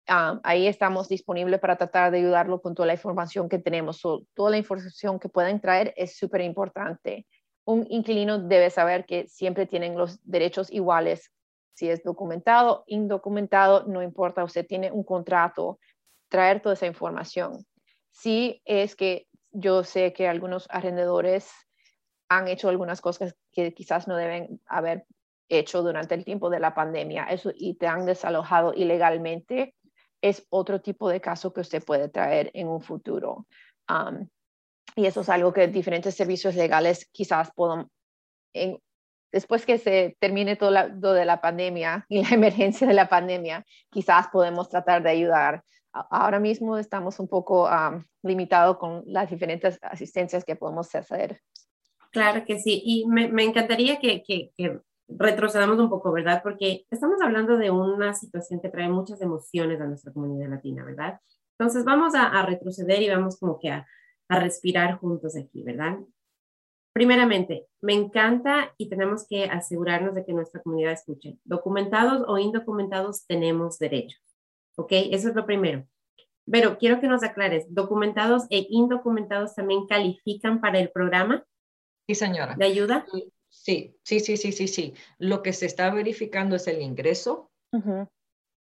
[0.06, 4.00] ahí estamos disponibles para tratar de ayudarlo con toda la información que tenemos.
[4.34, 7.26] toda la información que pueden traer es súper importante.
[7.64, 11.30] Un inquilino debe saber que siempre tienen los derechos iguales.
[11.74, 15.78] Si es documentado, indocumentado, no importa, usted tiene un contrato,
[16.28, 17.64] traer toda esa información
[18.10, 21.50] sí es que yo sé que algunos arrendadores
[22.30, 25.04] han hecho algunas cosas que quizás no deben haber
[25.48, 29.74] hecho durante el tiempo de la pandemia eso, y te han desalojado ilegalmente,
[30.22, 33.46] es otro tipo de caso que usted puede traer en un futuro.
[34.96, 37.88] y eso es algo que diferentes servicios legales quizás puedan,
[39.32, 43.64] después que se termine todo lo de la pandemia y la emergencia de la pandemia,
[43.90, 47.68] quizás podemos tratar de ayudar ahora mismo estamos un poco
[48.22, 51.40] limitados con las diferentes asistencias que podemos hacer.
[52.10, 54.52] Claro que sí, y me, me encantaría que, que,
[55.08, 56.40] retrocedamos un poco, ¿verdad?
[56.42, 61.20] Porque estamos hablando de una situación que trae muchas emociones a nuestra comunidad latina, ¿verdad?
[61.58, 63.86] Entonces vamos a, retroceder y vamos como que a,
[64.28, 65.98] a respirar juntos aquí, ¿verdad?
[66.92, 71.38] Primeramente, me encanta y tenemos que asegurarnos de que nuestra comunidad escuche.
[71.44, 74.20] Documentados o indocumentados tenemos derechos.
[74.76, 74.92] ¿Ok?
[74.92, 75.86] Eso es lo primero.
[76.50, 81.44] Pero quiero que nos aclares, ¿documentados e indocumentados también califican para el programa?
[82.10, 82.56] Sí, señora.
[82.56, 83.06] ¿De ayuda?
[83.48, 84.94] Sí, sí, sí, sí, sí, sí.
[85.18, 87.52] Lo que se está verificando es el ingreso,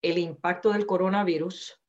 [0.01, 1.81] el impacto del coronavirus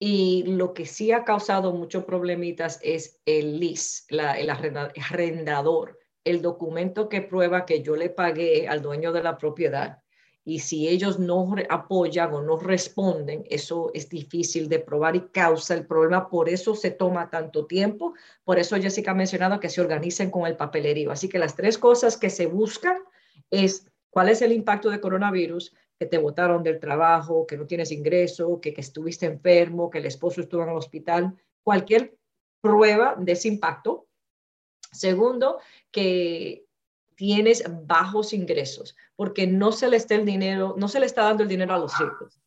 [0.00, 7.08] y lo que sí ha causado muchos problemitas es el LIS, el arrendador, el documento
[7.08, 9.99] que prueba que yo le pagué al dueño de la propiedad
[10.44, 15.74] y si ellos no apoyan o no responden, eso es difícil de probar y causa
[15.74, 16.28] el problema.
[16.30, 18.14] Por eso se toma tanto tiempo.
[18.44, 21.12] Por eso Jessica ha mencionado que se organicen con el papelerío.
[21.12, 22.98] Así que las tres cosas que se buscan
[23.50, 27.92] es cuál es el impacto de coronavirus, que te botaron del trabajo, que no tienes
[27.92, 32.16] ingreso, que, que estuviste enfermo, que el esposo estuvo en el hospital, cualquier
[32.62, 34.06] prueba de ese impacto.
[34.90, 35.58] Segundo,
[35.90, 36.64] que
[37.20, 41.42] tienes bajos ingresos, porque no se le está el dinero, no se le está dando
[41.42, 42.40] el dinero a los ricos.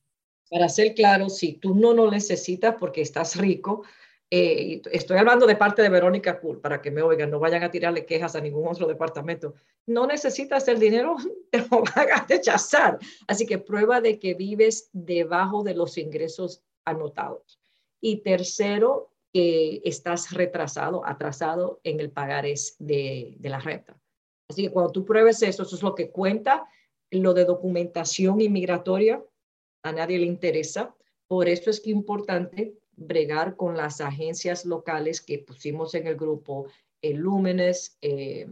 [0.50, 3.84] Para ser claro, si tú no lo necesitas porque estás rico,
[4.32, 7.70] eh, estoy hablando de parte de Verónica Cool, para que me oigan, no vayan a
[7.70, 9.54] tirarle quejas a ningún otro departamento.
[9.86, 11.18] No necesitas el dinero,
[11.52, 12.98] te lo van a rechazar.
[13.28, 17.60] Así que prueba de que vives debajo de los ingresos anotados.
[18.02, 24.00] Y tercero, que estás retrasado, atrasado en el pagar de, de la renta.
[24.50, 26.68] Así que cuando tú pruebes eso, eso es lo que cuenta.
[27.12, 29.24] Lo de documentación inmigratoria,
[29.84, 30.96] a nadie le interesa.
[31.28, 36.16] Por eso es que es importante bregar con las agencias locales que pusimos en el
[36.16, 36.68] grupo,
[37.02, 38.48] el Luminous, eh,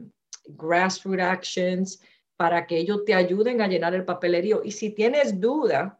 [0.45, 2.01] Grassroots Actions,
[2.36, 4.62] para que ellos te ayuden a llenar el papelerío.
[4.63, 5.99] Y si tienes duda,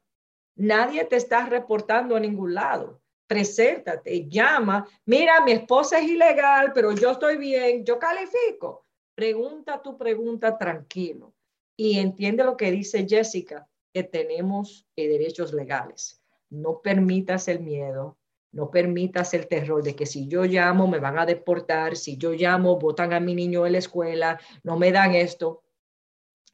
[0.56, 3.00] nadie te está reportando a ningún lado.
[3.28, 8.86] Preséntate, llama, mira, mi esposa es ilegal, pero yo estoy bien, yo califico.
[9.22, 11.36] Pregunta tu pregunta tranquilo
[11.78, 16.24] y entiende lo que dice Jessica, que tenemos eh, derechos legales.
[16.50, 18.18] No permitas el miedo,
[18.52, 22.32] no permitas el terror de que si yo llamo me van a deportar, si yo
[22.32, 25.62] llamo votan a mi niño en la escuela, no me dan esto.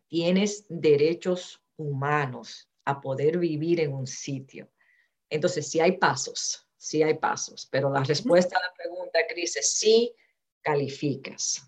[0.09, 4.69] Tienes derechos humanos a poder vivir en un sitio.
[5.29, 9.71] Entonces, sí hay pasos, sí hay pasos, pero la respuesta a la pregunta, Cris, es
[9.71, 10.13] sí
[10.61, 11.66] calificas.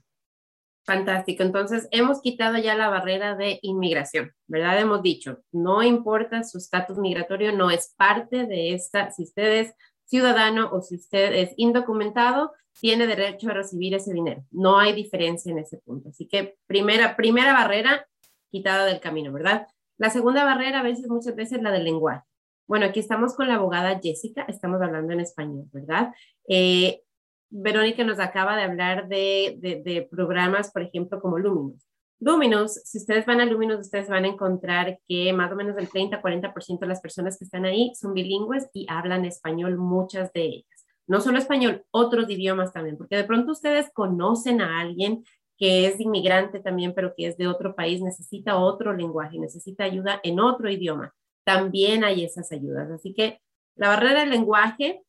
[0.85, 1.43] Fantástico.
[1.43, 4.79] Entonces, hemos quitado ya la barrera de inmigración, ¿verdad?
[4.79, 9.73] Hemos dicho, no importa su estatus migratorio, no es parte de esta, si ustedes
[10.05, 14.43] ciudadano o si usted es indocumentado, tiene derecho a recibir ese dinero.
[14.51, 16.09] No hay diferencia en ese punto.
[16.09, 18.07] Así que primera, primera barrera
[18.49, 19.67] quitada del camino, ¿verdad?
[19.97, 22.23] La segunda barrera a veces, muchas veces, la del lenguaje.
[22.67, 26.13] Bueno, aquí estamos con la abogada Jessica, estamos hablando en español, ¿verdad?
[26.47, 27.01] Eh,
[27.49, 31.83] Verónica nos acaba de hablar de, de, programas, por ejemplo, como Luminous.
[32.19, 35.89] Luminous, si ustedes van a Luminous, ustedes van a encontrar que más o menos el
[35.89, 40.85] 30-40% de las personas que están ahí son bilingües y hablan español, muchas de ellas.
[41.07, 45.23] No solo español, otros idiomas también, porque de pronto ustedes conocen a alguien
[45.57, 50.19] que es inmigrante también, pero que es de otro país, necesita otro lenguaje, necesita ayuda
[50.23, 51.15] en otro idioma.
[51.43, 52.91] También hay esas ayudas.
[52.91, 53.41] Así que
[53.75, 55.01] la barrera del lenguaje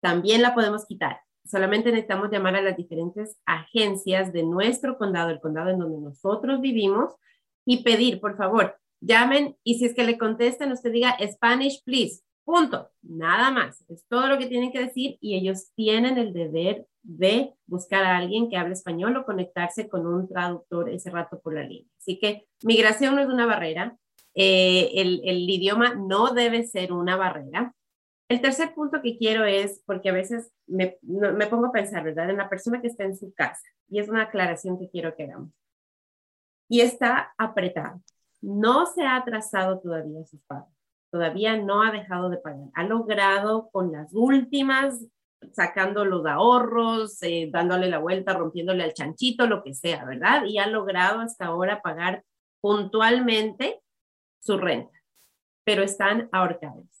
[0.00, 5.40] también la podemos quitar solamente necesitamos llamar a las diferentes agencias de nuestro condado, el
[5.40, 7.14] condado en donde nosotros vivimos,
[7.66, 12.22] y pedir, por favor, llamen y si es que le contestan, usted diga Spanish, please.
[12.44, 12.90] Punto.
[13.02, 13.82] Nada más.
[13.88, 18.18] Es todo lo que tienen que decir y ellos tienen el deber de buscar a
[18.18, 21.90] alguien que hable español o conectarse con un traductor ese rato por la línea.
[21.98, 23.96] Así que migración no es una barrera.
[24.34, 27.74] Eh, el, el idioma no debe ser una barrera.
[28.28, 32.30] El tercer punto que quiero es, porque a veces me, me, pongo a pensar, ¿verdad?
[32.30, 35.24] En la persona que está en su casa, y es una aclaración que quiero que
[35.24, 35.50] hagamos,
[36.68, 38.00] y está apretado.
[38.40, 40.40] No se ha atrasado todavía sus
[41.10, 42.68] todavía no ha dejado de pagar.
[42.74, 45.06] Ha logrado con las últimas,
[45.52, 50.44] sacando los ahorros, eh, dándole la vuelta, rompiéndole al chanchito, lo que sea, ¿verdad?
[50.44, 52.24] Y ha logrado hasta ahora pagar
[52.60, 53.80] puntualmente
[54.40, 54.98] su renta,
[55.64, 56.93] pero están ahorcados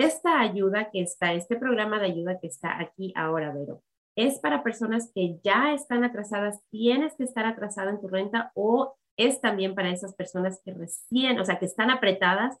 [0.00, 3.82] esta ayuda que está, este programa de ayuda que está aquí ahora, Vero,
[4.16, 8.96] es para personas que ya están atrasadas, tienes que estar atrasada en tu renta o
[9.16, 12.58] es también para esas personas que recién, o sea, que están apretadas,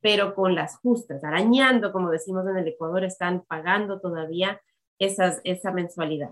[0.00, 4.60] pero con las justas, arañando, como decimos en el Ecuador, están pagando todavía
[4.98, 6.30] esas, esa mensualidad.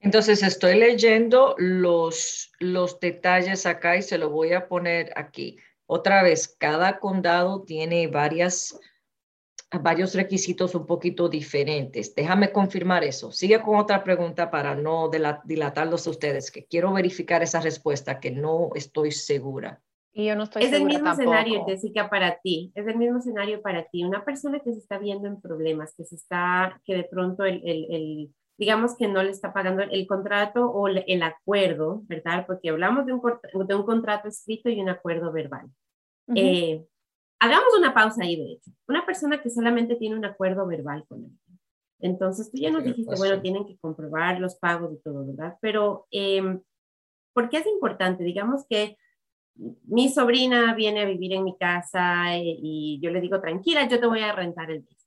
[0.00, 5.56] Entonces estoy leyendo los, los detalles acá y se lo voy a poner aquí.
[5.86, 8.78] Otra vez, cada condado tiene varias
[9.82, 12.14] varios requisitos un poquito diferentes.
[12.14, 13.32] Déjame confirmar eso.
[13.32, 15.10] Sigue con otra pregunta para no
[15.44, 19.80] dilatarlos a ustedes, que quiero verificar esa respuesta que no estoy segura.
[20.12, 21.22] Y yo no estoy es segura el mismo tampoco.
[21.22, 22.70] escenario, Jessica, para ti.
[22.74, 24.04] Es el mismo escenario para ti.
[24.04, 27.60] Una persona que se está viendo en problemas, que se está, que de pronto el,
[27.64, 32.46] el, el digamos que no le está pagando el contrato o el acuerdo, ¿verdad?
[32.46, 33.20] Porque hablamos de un,
[33.66, 35.66] de un contrato escrito y un acuerdo verbal.
[36.26, 36.38] Uh -huh.
[36.38, 36.84] eh,
[37.40, 38.70] Hagamos una pausa ahí, de hecho.
[38.88, 41.32] Una persona que solamente tiene un acuerdo verbal con él.
[42.00, 45.56] Entonces, tú ya nos dijiste, bueno, tienen que comprobar los pagos y todo, ¿verdad?
[45.60, 46.60] Pero, eh,
[47.32, 48.24] ¿por qué es importante?
[48.24, 48.98] Digamos que
[49.56, 54.00] mi sobrina viene a vivir en mi casa y, y yo le digo, tranquila, yo
[54.00, 55.06] te voy a rentar el mes.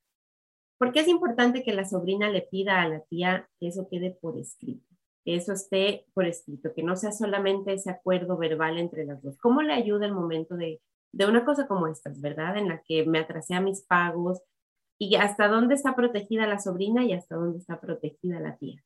[0.77, 4.11] ¿Por qué es importante que la sobrina le pida a la tía que eso quede
[4.11, 4.85] por escrito?
[5.25, 9.37] Que eso esté por escrito, que no sea solamente ese acuerdo verbal entre las dos.
[9.39, 10.79] ¿Cómo le ayuda el momento de
[11.11, 12.57] de una cosa como esta, ¿verdad?
[12.57, 14.41] En la que me atrasé a mis pagos
[14.99, 18.83] y hasta dónde está protegida la sobrina y hasta dónde está protegida la tía.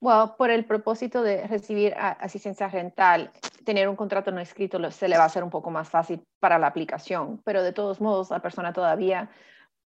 [0.00, 3.32] Bueno, por el propósito de recibir asistencia rental,
[3.64, 6.58] tener un contrato no escrito se le va a hacer un poco más fácil para
[6.58, 9.30] la aplicación, pero de todos modos la persona todavía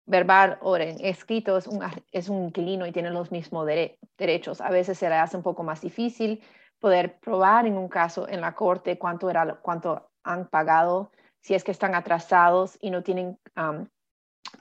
[0.04, 3.66] verbal o escrito es un, es un inquilino y tiene los mismos
[4.18, 4.60] derechos.
[4.60, 6.42] A veces se le hace un poco más difícil
[6.78, 11.10] poder probar en un caso en la corte cuánto, era, cuánto han pagado,
[11.42, 13.38] si es que están atrasados y no tienen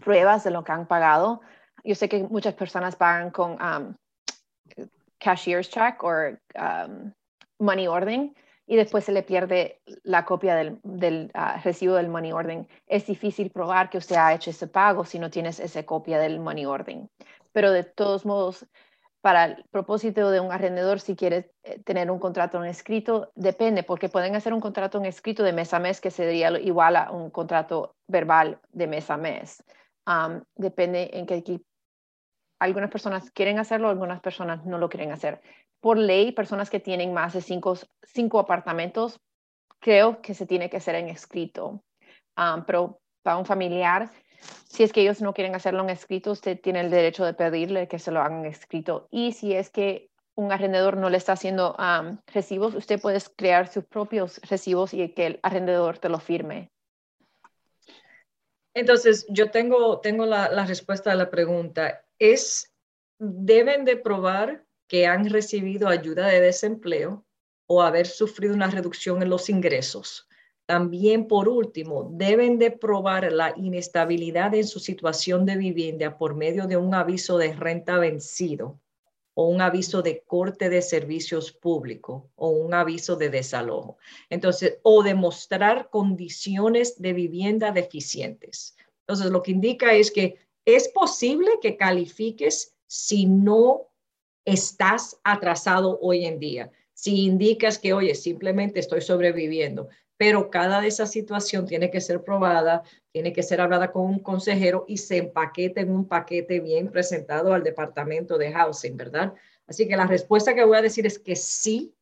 [0.04, 1.42] pruebas de lo que han pagado.
[1.84, 3.58] Yo sé que muchas personas pagan con
[5.20, 6.38] cashier's check o
[7.60, 12.68] money ordering y después se le pierde la copia del, ah, recibo del money ordering.
[12.88, 16.40] Es difícil probar que usted ha hecho ese pago si no tienes esa copia del
[16.40, 17.10] money ordering.
[17.52, 18.66] Pero de todos modos,
[19.22, 23.84] para el propósito de un arrendador, si quiere eh, tener un contrato en escrito, depende,
[23.84, 27.12] porque pueden hacer un contrato en escrito de mes a mes que sería igual a
[27.12, 29.64] un contrato verbal de mes a mes.
[30.56, 31.62] depende en qué.
[32.60, 35.42] Algunas personas quieren hacerlo, algunas personas no lo quieren hacer
[35.82, 39.20] por ley, personas que tienen más de cinco, cinco apartamentos,
[39.80, 41.84] creo que se tiene que hacer en escrito.
[42.36, 44.12] Ah, pero para un familiar,
[44.68, 47.88] si es que ellos no quieren hacerlo en escrito, usted tiene el derecho de pedirle
[47.88, 49.08] que se lo hagan escrito.
[49.12, 51.76] Y si es que un arrendador no le está haciendo
[52.28, 56.72] recibos, usted puede crear sus propios recibos y que el arrendador te lo firme.
[58.74, 62.06] Entonces, yo tengo, tengo la, la respuesta a la pregunta.
[62.18, 62.74] ¿Es,
[63.20, 67.26] deben de probar que han recibido ayuda de desempleo
[67.72, 70.28] o haber sufrido una reducción en los ingresos.
[70.72, 76.66] También, por último, deben de probar la inestabilidad en su situación de vivienda por medio
[76.66, 78.80] de un aviso de renta vencido
[79.34, 83.98] o un aviso de corte de servicios públicos o un aviso de desalojo.
[84.30, 88.78] Entonces, o demostrar condiciones de vivienda deficientes.
[89.02, 93.90] Entonces, lo que indica es que es posible que califiques si no
[94.46, 96.72] estás atrasado hoy en día.
[96.94, 99.90] Si indicas que, oye, simplemente estoy sobreviviendo,
[100.22, 104.20] pero cada de esa situación tiene que ser probada, tiene que ser hablada con un
[104.20, 109.34] consejero y se empaquete en un paquete bien presentado al departamento de housing, ¿verdad?
[109.66, 111.96] Así que la respuesta que voy a decir es que sí,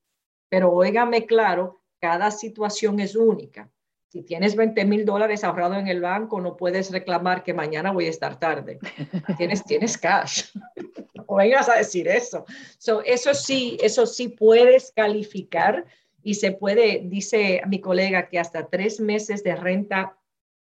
[0.49, 3.71] pero óigame claro, cada situación es única.
[4.09, 8.07] Si tienes 20 mil dólares ahorrado en el banco, no puedes reclamar que mañana voy
[8.07, 8.79] a estar tarde.
[9.37, 10.43] tienes, tienes cash.
[11.25, 12.43] o vengas a decir eso.
[13.05, 15.85] eso sí, eso sí puedes calificar
[16.23, 20.17] y se puede, dice mi colega, que hasta tres meses de renta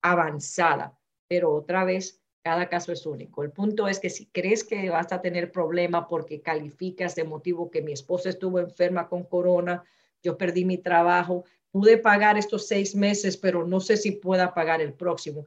[0.01, 3.43] avanzada, pero otra vez, cada caso es único.
[3.43, 7.69] El punto es que si crees que vas a tener problema porque calificas de motivo
[7.69, 9.83] que mi esposa estuvo enferma con corona,
[10.23, 14.81] yo perdí mi trabajo, pude pagar estos seis meses, pero no sé si pueda pagar
[14.81, 15.45] el próximo.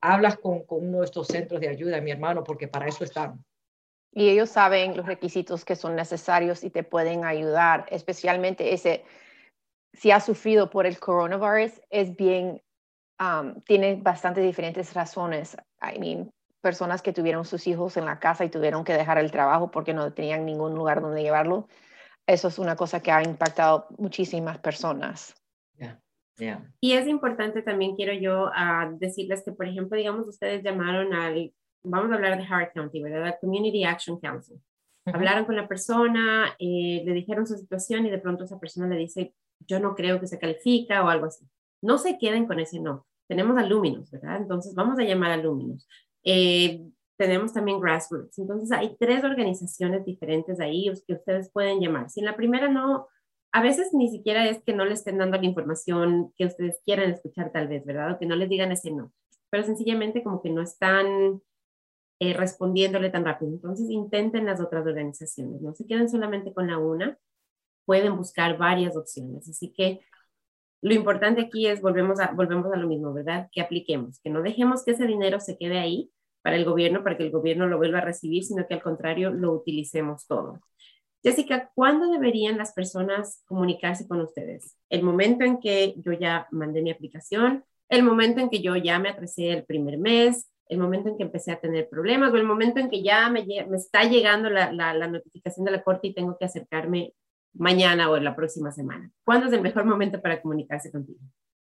[0.00, 3.44] Hablas con, con uno de estos centros de ayuda, mi hermano, porque para eso están.
[4.12, 9.04] Y ellos saben los requisitos que son necesarios y te pueden ayudar, especialmente ese,
[9.96, 12.62] si has sufrido por el coronavirus, es bien,
[13.18, 15.56] um, tiene bastante diferentes razones.
[15.80, 16.30] I mean,
[16.60, 19.94] personas que tuvieron sus hijos en la casa y tuvieron que dejar el trabajo porque
[19.94, 21.68] no tenían ningún lugar donde llevarlo.
[22.26, 25.34] Eso es una cosa que ha impactado muchísimas personas.
[26.80, 31.54] Y es importante también, quiero yo uh, decirles que, por ejemplo, digamos, ustedes llamaron al,
[31.82, 33.38] vamos a hablar de Howard County, ¿verdad?
[33.40, 34.60] Community Action Council.
[35.06, 38.96] Hablaron con la persona, eh, le dijeron su situación y de pronto esa persona le
[38.96, 41.46] dice, yo no creo que se califica o algo así.
[41.82, 43.06] No se queden con ese no.
[43.28, 44.36] Tenemos a Luminous, ¿verdad?
[44.36, 45.88] Entonces vamos a llamar a Luminous.
[46.24, 46.82] Eh,
[47.16, 48.38] tenemos también Grassroots.
[48.38, 52.10] Entonces hay tres organizaciones diferentes ahí que ustedes pueden llamar.
[52.10, 53.08] Si en la primera no,
[53.52, 57.10] a veces ni siquiera es que no le estén dando la información que ustedes quieran
[57.10, 58.12] escuchar tal vez, ¿verdad?
[58.12, 59.12] O que no les digan ese no,
[59.50, 61.40] pero sencillamente como que no están
[62.20, 63.52] eh, respondiéndole tan rápido.
[63.52, 67.18] Entonces intenten las otras organizaciones, no se queden solamente con la una,
[67.86, 69.48] pueden buscar varias opciones.
[69.48, 70.00] Así que
[70.82, 73.48] lo importante aquí es, volvemos a, volvemos a lo mismo, ¿verdad?
[73.50, 76.10] Que apliquemos, que no dejemos que ese dinero se quede ahí
[76.42, 79.30] para el gobierno, para que el gobierno lo vuelva a recibir, sino que al contrario
[79.30, 80.60] lo utilicemos todo.
[81.22, 84.76] Jessica, ¿cuándo deberían las personas comunicarse con ustedes?
[84.88, 87.64] ¿El momento en que yo ya mandé mi aplicación?
[87.88, 90.48] ¿El momento en que yo ya me atrasé el primer mes?
[90.68, 92.32] ¿El momento en que empecé a tener problemas?
[92.32, 95.72] ¿O el momento en que ya me, me está llegando la, la, la notificación de
[95.72, 97.12] la corte y tengo que acercarme
[97.58, 99.10] mañana o en la próxima semana?
[99.24, 101.18] ¿Cuándo es el mejor momento para comunicarse contigo?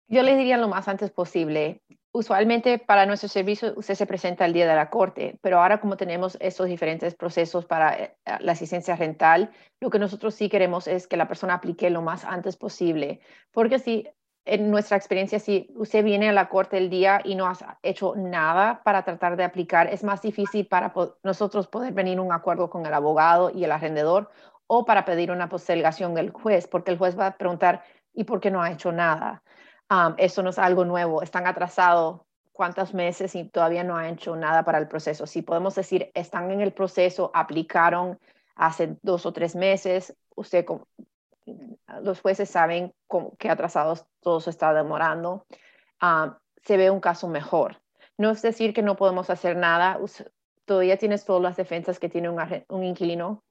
[0.08, 1.82] Yo les diría lo más antes posible.
[2.12, 5.98] Usualmente para nuestro servicio usted se presenta el día de la corte, pero ahora como
[5.98, 11.08] tenemos estos diferentes procesos para eh, la asistencia rental, lo que nosotros sí queremos es
[11.08, 13.20] que la persona aplique lo más antes posible,
[13.52, 14.08] porque si
[14.46, 18.14] en nuestra experiencia, si usted viene a la corte el día y no ha hecho
[18.16, 20.94] nada para tratar de aplicar, es más difícil para
[21.24, 24.30] nosotros poder venir a un acuerdo con el abogado y el arrendador
[24.68, 28.40] o para pedir una postergación del juez, porque el juez va a preguntar, ¿y por
[28.40, 29.42] qué no ha hecho nada?
[30.18, 34.64] eso no es algo nuevo, están atrasados cuántos meses y todavía no ha hecho nada
[34.64, 35.28] para el proceso.
[35.28, 38.18] Si podemos decir, están en el proceso, aplicaron
[38.56, 40.66] hace dos o tres meses, usted
[42.02, 42.94] los jueces saben
[43.38, 45.46] que atrasados todo se está demorando,
[46.00, 47.82] ah, se ve un caso mejor.
[48.18, 50.00] No es decir que no podemos hacer nada,
[50.66, 53.44] todavía tienes todas las defensas que tiene un, inquilino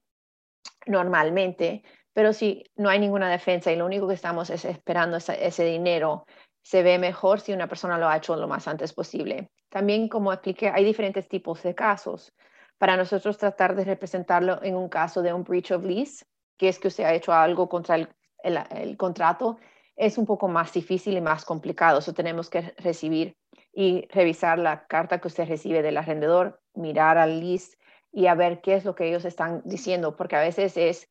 [0.86, 1.82] normalmente,
[2.14, 6.24] pero si no hay ninguna defensa y lo único que estamos es esperando ese, dinero,
[6.62, 9.50] se ve mejor si una persona lo ha hecho lo más antes posible.
[9.68, 12.32] También, como expliqué, hay diferentes tipos de casos.
[12.78, 16.24] Para nosotros tratar de representarlo en un caso de un breach of lease,
[16.56, 19.58] que es que usted ha hecho algo contra el, contrato,
[19.96, 21.98] es un poco más difícil y más complicado.
[21.98, 23.36] Eso tenemos que recibir
[23.72, 27.74] y revisar la carta que usted recibe del arrendador, mirar al list
[28.14, 31.10] y a ver qué es lo que ellos están diciendo, porque a veces es,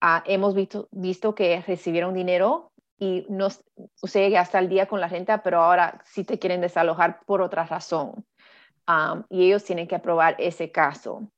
[0.00, 3.48] ah, hemos visto, visto que recibieron dinero y no,
[4.02, 7.64] usted hasta el día con la renta, pero ahora sí te quieren desalojar por otra
[7.64, 8.26] razón.
[9.28, 11.30] y ellos tienen que aprobar ese caso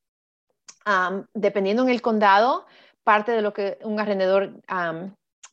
[1.33, 2.65] dependiendo en el condado,
[3.03, 4.53] parte de lo que un arrendador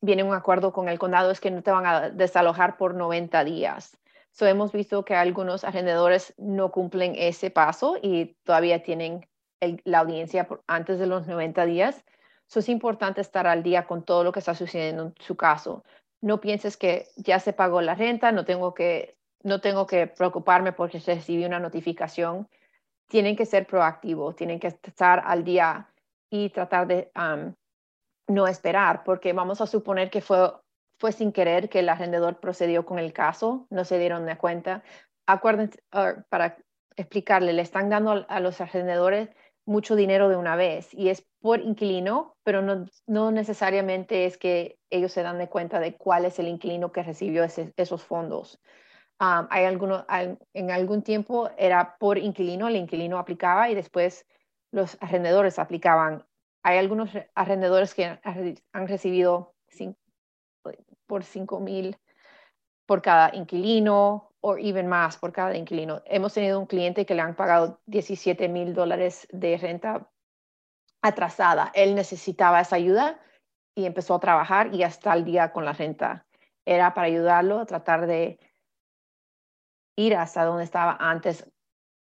[0.00, 2.94] viene a un acuerdo con el condado es que no te van a desalojar por
[2.94, 3.96] 90 días.
[4.32, 9.28] So, hemos visto que algunos arrendadores no cumplen ese paso y todavía tienen
[9.84, 12.04] la audiencia antes de los 90 días.
[12.46, 15.84] So, es importante estar al día con todo lo que está sucediendo en su caso.
[16.20, 20.72] No pienses que ya se pagó la renta, no tengo que, no tengo que preocuparme
[20.72, 22.48] porque recibí una notificación
[23.10, 25.90] tienen que ser proactivos, tienen que estar al día
[26.30, 27.10] y tratar de
[28.28, 30.52] no esperar, porque vamos a suponer que fue,
[31.00, 34.84] fue sin querer que el arrendador procedió con el caso, no se dieron de cuenta.
[35.26, 35.82] Acuérdense,
[36.28, 36.58] para
[36.96, 39.30] explicarle, le están dando a los arrendadores
[39.66, 44.78] mucho dinero de una vez y es por inquilino, pero no, no necesariamente es que
[44.90, 48.60] ellos se dan de cuenta de cuál es el inquilino que recibió esos fondos
[49.20, 50.04] hay algunos,
[50.54, 54.26] en algún tiempo era por inquilino, el inquilino aplicaba y después
[54.72, 56.24] los arrendadores aplicaban.
[56.62, 59.54] Hay algunos arrendadores que han recibido
[61.10, 61.96] por 5 mil
[62.86, 66.02] por cada inquilino o even más por cada inquilino.
[66.06, 70.08] Hemos tenido un cliente que le han pagado 17 mil dólares de renta
[71.02, 71.72] atrasada.
[71.74, 73.20] Él necesitaba esa ayuda
[73.74, 76.26] y empezó a trabajar y hasta el día con la renta.
[76.64, 78.38] Era para ayudarlo a tratar de
[79.96, 81.50] ir hasta donde estaba antes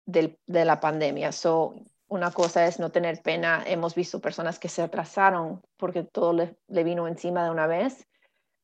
[0.07, 1.31] de la pandemia.
[1.33, 1.75] So,
[2.09, 3.65] una cosa es no tener pena.
[3.67, 8.07] Hemos visto personas que se atrasaron porque todo le, vino encima de una vez.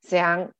[0.03, 0.53] Se han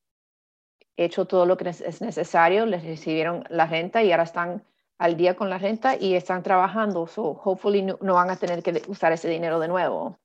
[0.97, 4.63] hecho todo lo que es necesario, les recibieron la renta y ahora están
[4.99, 7.07] al día con la renta y están trabajando.
[7.07, 10.19] So, hopefully no van a tener que usar ese dinero de nuevo.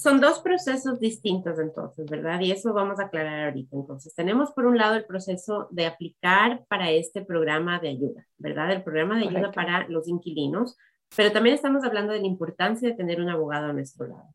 [0.00, 2.40] Son dos procesos distintos entonces, ¿verdad?
[2.40, 3.76] Y eso vamos a aclarar ahorita.
[3.76, 8.72] Entonces, tenemos por un lado el proceso de aplicar para este programa de ayuda, ¿verdad?
[8.72, 10.78] El programa de ayuda para los inquilinos,
[11.14, 14.34] pero también estamos hablando de la importancia de tener un abogado a nuestro lado.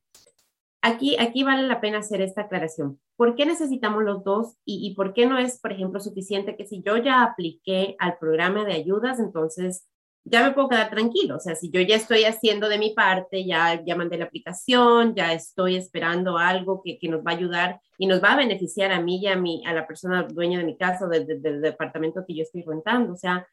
[0.87, 2.99] Aquí, aquí vale la pena hacer esta aclaración.
[3.15, 6.67] ¿Por qué necesitamos los dos y, y por qué no es, por ejemplo, suficiente que
[6.67, 9.87] si yo ya apliqué al programa de ayudas, entonces
[10.25, 11.37] ya me puedo quedar tranquilo.
[11.37, 15.15] O sea, si yo ya estoy haciendo de mi parte, ya, ya mandé la aplicación,
[15.15, 18.91] ya estoy esperando algo que, que nos va a ayudar y nos va a beneficiar
[18.91, 22.35] a mí y a, mí, a la persona dueña de mi casa, del departamento que
[22.35, 23.13] yo estoy rentando.
[23.13, 23.47] O sea,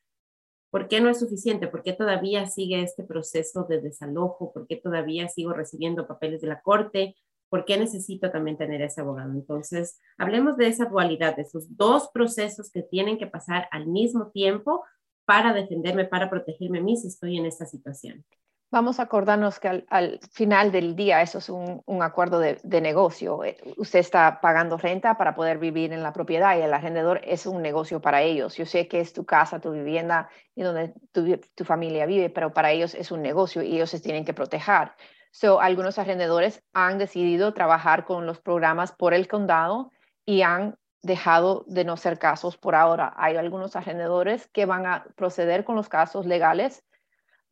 [0.72, 1.68] ¿por qué no es suficiente?
[1.68, 4.54] ¿Por qué todavía sigue este proceso de desalojo?
[4.54, 7.14] ¿Por qué todavía sigo recibiendo papeles de la corte?
[7.50, 9.32] ¿Por qué necesito también tener ese abogado?
[9.32, 14.30] Entonces, hablemos de esa dualidad, de esos dos procesos que tienen que pasar al mismo
[14.30, 14.82] tiempo
[15.26, 18.24] para defenderme, para protegerme a mí si estoy en esta situación.
[18.72, 23.44] Vamos a acordarnos que al, final del día eso es un, acuerdo de, negocio.
[23.44, 27.44] Eh, usted está pagando renta para poder vivir en la propiedad y el arrendador es
[27.44, 28.56] un negocio para ellos.
[28.56, 32.54] Yo sé que es tu casa, tu vivienda y donde tu, tu familia vive, pero
[32.54, 34.92] para ellos es un negocio y ellos se tienen que proteger.
[35.32, 39.90] So, algunos arrendadores han decidido trabajar con los programas por el condado
[40.24, 43.12] y han dejado de no ser casos por ahora.
[43.18, 46.86] Hay algunos arrendadores que van a proceder con los casos legales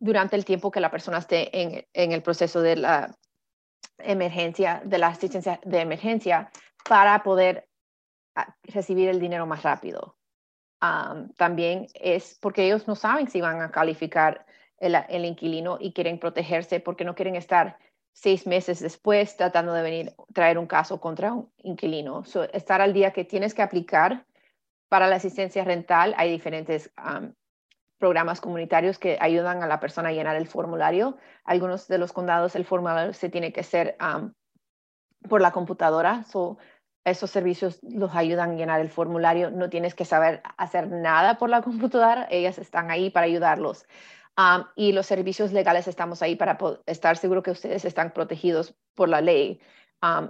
[0.01, 3.15] durante el tiempo que la persona esté en, el proceso de la
[3.99, 6.51] emergencia, de la asistencia de emergencia,
[6.89, 7.69] para poder
[8.35, 10.17] ah, recibir el dinero más rápido.
[11.37, 14.47] también es porque ellos no saben si van a calificar
[14.79, 17.79] el, el, inquilino y quieren protegerse porque no quieren estar
[18.15, 22.25] seis meses después tratando de venir traer un caso contra un inquilino.
[22.53, 24.25] estar al día que tienes que aplicar
[24.89, 26.91] para la asistencia rental, hay diferentes
[28.01, 31.19] programas comunitarios que ayudan a la persona a llenar el formulario.
[31.45, 33.97] Algunos de los condados el formulario se tiene que hacer
[35.29, 36.25] por la computadora.
[37.05, 39.51] esos servicios los ayudan a llenar el formulario.
[39.51, 42.27] No tienes que saber hacer nada por la computadora.
[42.31, 43.87] Ellas están ahí para ayudarlos
[44.75, 49.21] y los servicios legales estamos ahí para estar seguro que ustedes están protegidos por la
[49.21, 49.61] ley.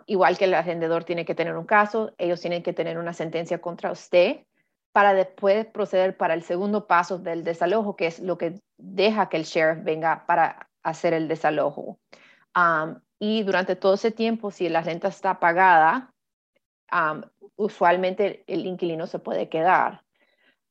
[0.07, 3.61] igual que el arrendador tiene que tener un caso, ellos tienen que tener una sentencia
[3.61, 4.45] contra usted
[4.93, 9.37] para después proceder para el segundo paso del desalojo, que es lo que deja que
[9.37, 11.99] el sheriff venga para hacer el desalojo.
[13.19, 16.13] y durante todo ese tiempo, si la renta está pagada,
[17.57, 20.03] usualmente el inquilino se puede quedar.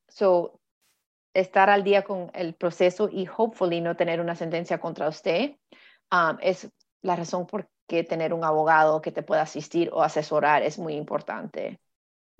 [0.08, 0.60] So,
[1.34, 5.56] estar al día con el proceso y hopefully no tener una sentencia contra usted
[6.10, 6.68] um, es
[7.02, 10.94] la razón por qué tener un abogado que te pueda asistir o asesorar es muy
[10.94, 11.80] importante.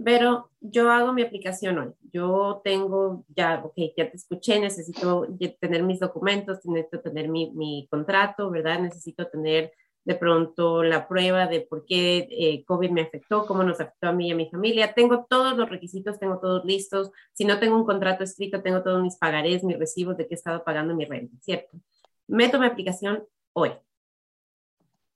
[0.03, 1.93] Pero yo hago mi aplicación hoy.
[2.13, 5.27] Yo tengo ya, ok, ya te escuché, necesito
[5.61, 8.81] tener mis documentos, necesito tener mi, mi contrato, ¿verdad?
[8.81, 9.73] Necesito tener
[10.05, 14.13] de pronto la prueba de por qué eh, COVID me afectó, cómo nos afectó a
[14.13, 14.95] mí y a mi familia.
[14.95, 17.11] Tengo todos los requisitos, tengo todos listos.
[17.33, 20.37] Si no tengo un contrato escrito, tengo todos mis pagarés, mis recibos de que he
[20.37, 21.79] estado pagando mi renta, ¿cierto?
[22.27, 23.73] Meto mi aplicación hoy.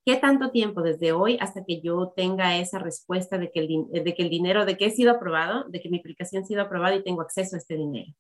[0.07, 4.15] ¿Qué tanto tiempo desde hoy hasta que yo tenga esa respuesta de que el, de
[4.15, 6.95] que el dinero, de que he sido aprobado, de que mi aplicación ha sido aprobada
[6.95, 8.13] y tengo acceso a este dinero?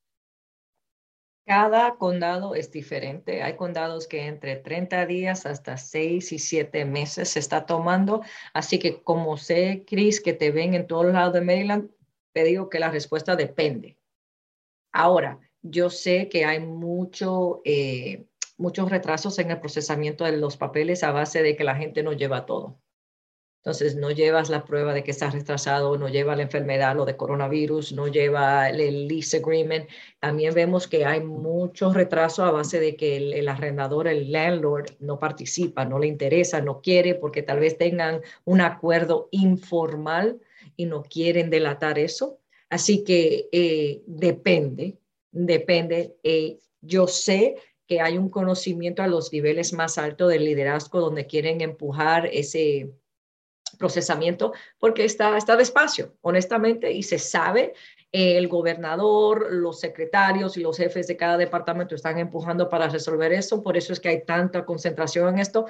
[1.46, 3.42] Cada condado es diferente.
[3.42, 8.22] Hay condados que entre 30 días hasta 6 y 7 meses se está tomando.
[8.54, 11.90] Así que como sé, Chris, que te ven en todos lados de Maryland,
[12.32, 13.98] te digo que la respuesta depende.
[14.90, 18.24] Ahora, yo sé que hay mucho, eh,
[18.56, 22.12] muchos retrasos en el procesamiento de los papeles a base de que la gente no
[22.12, 22.78] lleva todo.
[23.64, 27.16] Entonces, no llevas la prueba de que estás retrasado, no lleva la enfermedad, lo de
[27.16, 29.88] coronavirus, no lleva el, lease agreement.
[30.20, 35.18] También vemos que hay mucho retraso a base de que el, arrendador, el landlord, no
[35.18, 40.38] participa, no le interesa, no quiere, porque tal vez tengan un acuerdo informal
[40.76, 42.40] y no quieren delatar eso.
[42.68, 44.98] Así que eh, depende,
[45.32, 46.16] depende.
[46.22, 51.26] Eh, yo sé que hay un conocimiento a los niveles más altos del liderazgo donde
[51.26, 52.94] quieren empujar ese
[53.78, 57.74] procesamiento porque está, está despacio, honestamente, y se sabe,
[58.12, 63.60] el gobernador, los secretarios y los jefes de cada departamento están empujando para resolver eso,
[63.60, 65.66] por eso es que hay tanta concentración en esto.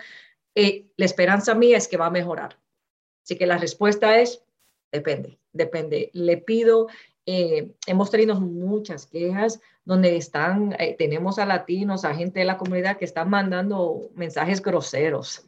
[0.54, 2.58] Eh, la esperanza mía es que va a mejorar.
[3.24, 4.44] Así que la respuesta es,
[4.92, 6.10] depende, depende.
[6.12, 6.88] Le pido,
[7.26, 12.58] eh, hemos tenido muchas quejas donde están, eh, tenemos a latinos, a gente de la
[12.58, 15.46] comunidad que están mandando mensajes groseros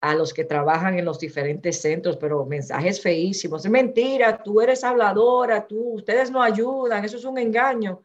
[0.00, 3.64] a los que trabajan en los diferentes centros, pero mensajes feísimos.
[3.64, 8.02] Es mentira, tú eres habladora, tú, ustedes no ayudan, eso es un engaño.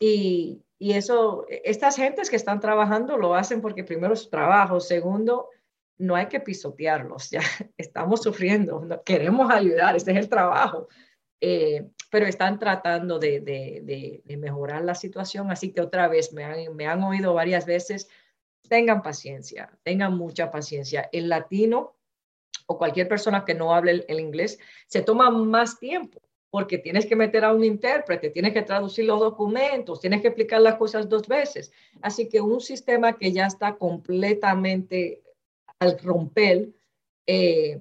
[0.00, 4.80] Y, y eso, estas gentes que están trabajando lo hacen porque primero es su trabajo,
[4.80, 5.50] segundo,
[5.98, 7.42] no hay que pisotearlos, ya
[7.76, 10.88] estamos sufriendo, queremos ayudar, este es el trabajo.
[11.40, 16.44] Eh, pero están tratando de, de, de, mejorar la situación, así que otra vez me
[16.44, 18.08] han, me han oído varias veces,
[18.68, 21.08] tengan paciencia, tengan mucha paciencia.
[21.10, 21.96] El latino
[22.66, 27.16] o cualquier persona que no hable el, inglés se toma más tiempo porque tienes que
[27.16, 31.26] meter a un intérprete, tienes que traducir los documentos, tienes que explicar las cosas dos
[31.26, 31.72] veces.
[32.00, 35.20] Así que un sistema que ya está completamente
[35.80, 36.68] al romper,
[37.26, 37.80] eh,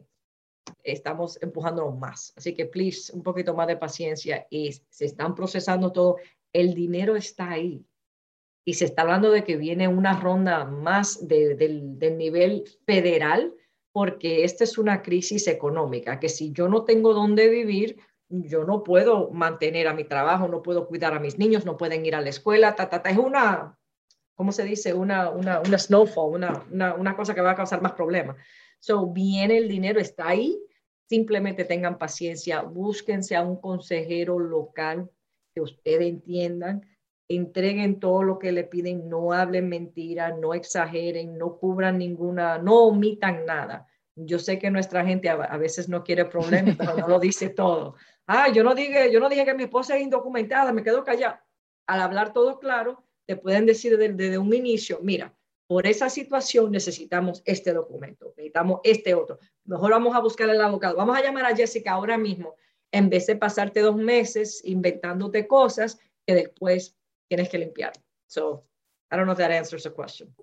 [0.84, 2.34] estamos empujando más.
[2.36, 6.18] Así que, please, un poquito más de paciencia y se están procesando todo.
[6.52, 7.86] El dinero está ahí
[8.66, 13.54] y se está hablando de que viene una ronda más del, nivel federal,
[13.92, 17.98] porque esta es una crisis económica, que si yo no tengo dónde vivir,
[18.30, 22.06] yo no puedo mantener a mi trabajo, no puedo cuidar a mis niños, no pueden
[22.06, 23.10] ir a la escuela, ta, ta, ta.
[23.10, 23.78] es una,
[24.34, 24.94] ¿cómo se dice?
[24.94, 28.38] Una, una, una snowfall, una, una, una cosa que va a causar más problemas.
[28.84, 30.60] So, viene el dinero, está ahí,
[31.08, 35.10] simplemente tengan paciencia, búsquense a un consejero local
[35.54, 36.86] que ustedes entiendan
[37.28, 42.86] entreguen todo lo que le piden, no hablen mentiras, no exageren, no cubran ninguna, no
[42.86, 43.88] omitan nada.
[44.16, 47.96] Yo sé que nuestra gente a, veces no quiere problemas, pero no lo dice todo.
[48.28, 51.44] Ah, yo no dije, yo no dije que mi esposa es indocumentada, me quedo callada.
[51.88, 55.34] Al hablar todo claro, te pueden decir desde, un inicio, mira,
[55.68, 59.40] por esa situación necesitamos este documento, necesitamos este otro.
[59.66, 60.96] Mejor vamos a buscar al abogado.
[60.96, 62.56] Vamos a llamar a Jessica ahora mismo,
[62.92, 66.98] en vez de pasarte dos meses inventándote cosas que después
[67.28, 67.94] tienes que limpiar.
[68.28, 68.66] So,
[69.12, 70.36] I don't know if that answers the question.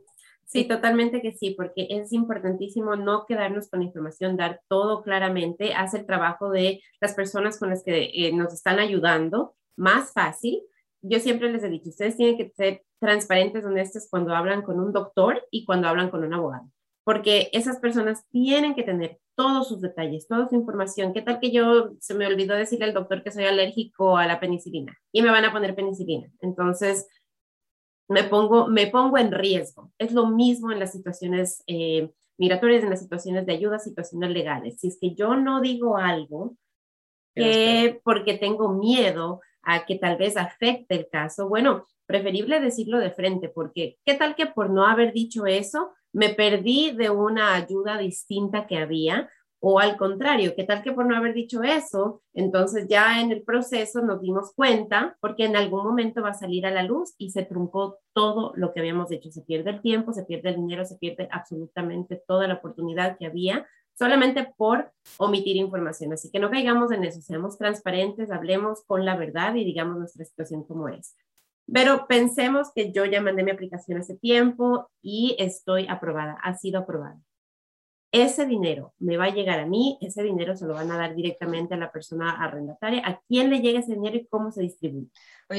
[0.46, 6.00] Sí, totalmente que sí, porque es importantísimo no quedarnos con información, dar todo claramente, hacer
[6.00, 10.60] el trabajo de las personas con las que eh, nos están ayudando más fácil.
[11.02, 14.92] Yo siempre les he dicho, ustedes tienen que ser transparentes, honestos cuando hablan con un
[14.92, 16.70] doctor y cuando hablan con un abogado,
[17.04, 21.14] porque esas personas tienen que tener todos sus detalles, toda su información.
[21.14, 24.38] ¿Qué tal que yo se me olvidó decirle al doctor que soy alérgico a la
[24.38, 26.30] penicilina y me van a poner penicilina?
[26.42, 27.08] Entonces,
[28.06, 29.92] me pongo, me pongo en riesgo.
[29.96, 34.80] Es lo mismo en las situaciones eh, migratorias, en las situaciones de ayuda, situaciones legales.
[34.80, 36.56] Si es que yo no digo algo
[37.34, 43.10] que porque tengo miedo a que tal vez afecte el caso, bueno, preferible decirlo de
[43.10, 47.98] frente, porque qué tal que por no haber dicho eso, me perdí de una ayuda
[47.98, 49.28] distinta que había
[49.62, 53.42] o al contrario, ¿qué tal que por no haber dicho eso, entonces ya en el
[53.42, 57.30] proceso nos dimos cuenta, porque en algún momento va a salir a la luz y
[57.30, 59.30] se truncó todo lo que habíamos hecho.
[59.30, 63.26] Se pierde el tiempo, se pierde el dinero, se pierde absolutamente toda la oportunidad que
[63.26, 63.66] había
[64.00, 66.14] solamente por omitir información.
[66.14, 70.24] Así que no caigamos en eso, seamos transparentes, hablemos con la verdad y digamos nuestra
[70.24, 71.16] situación como es.
[71.70, 76.80] Pero pensemos que yo ya mandé mi aplicación hace tiempo y estoy aprobada, ha sido
[76.80, 77.20] aprobada
[78.12, 81.14] ese dinero me va a llegar a mí, ese dinero se lo van a dar
[81.14, 83.02] directamente a la persona arrendataria.
[83.06, 85.08] ¿A quién le llega ese dinero y cómo se distribuye?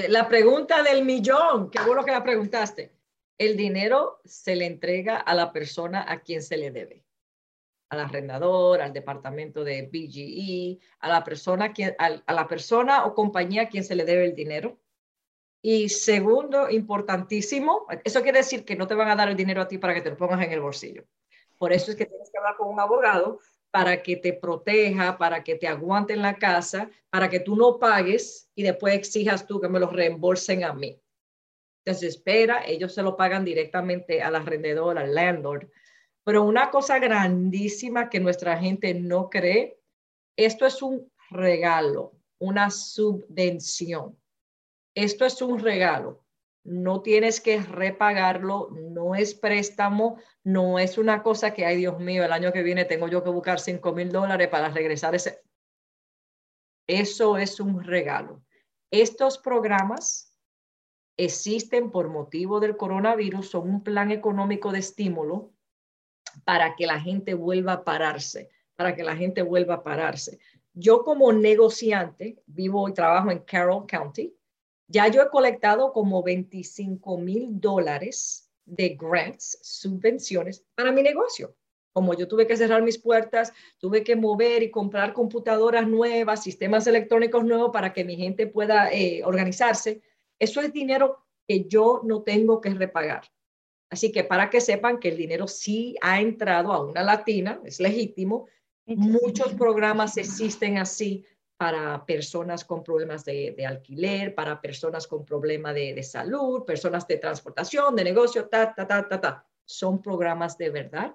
[0.09, 2.91] La pregunta del millón, qué bueno que la preguntaste.
[3.37, 7.05] El dinero se le entrega a la persona a quien se le debe.
[7.91, 13.69] Al arrendador, al departamento de BGE, a la persona, a la persona o compañía a
[13.69, 14.79] quien se le debe el dinero.
[15.61, 19.67] Y segundo, importantísimo, eso quiere decir que no te van a dar el dinero a
[19.67, 21.03] ti para que te lo pongas en el bolsillo.
[21.57, 23.39] Por eso es que tienes que hablar con un abogado
[23.71, 27.77] para que te proteja, para que te aguante en la casa, para que tú no
[27.77, 30.99] pagues y después exijas tú que me lo reembolsen a mí.
[31.85, 35.69] Entonces, espera, ellos se lo pagan directamente al arrendador, al landlord.
[36.23, 39.79] Pero una cosa grandísima que nuestra gente no cree,
[40.37, 44.17] esto es un regalo, una subvención.
[44.95, 46.21] Esto es un regalo
[46.63, 52.23] no tienes que repagarlo, no es préstamo, no es una cosa que, ay Dios mío,
[52.23, 55.41] el año que viene tengo yo que buscar 5 mil dólares para regresar ese.
[56.87, 58.43] Eso es un regalo.
[58.91, 60.35] Estos programas
[61.17, 65.53] existen por motivo del coronavirus, son un plan económico de estímulo
[66.43, 70.39] para que la gente vuelva a pararse, para que la gente vuelva a pararse.
[70.73, 74.33] Yo como negociante vivo y trabajo en Carroll County,
[74.87, 81.55] ya yo he colectado como 25 mil dólares de grants, subvenciones para mi negocio.
[81.93, 86.87] Como yo tuve que cerrar mis puertas, tuve que mover y comprar computadoras nuevas, sistemas
[86.87, 90.01] electrónicos nuevos para que mi gente pueda eh, organizarse.
[90.39, 93.23] Eso es dinero que yo no tengo que repagar.
[93.91, 97.81] Así que para que sepan que el dinero sí ha entrado a una latina, es
[97.81, 98.47] legítimo.
[98.85, 101.25] Muchos programas existen así
[101.57, 107.93] para personas con problemas de, alquiler, para personas con problemas de, salud, personas de transportación,
[107.97, 109.45] de negocio, ta, ta, ta, ta, ta.
[109.65, 111.13] Son programas de verdad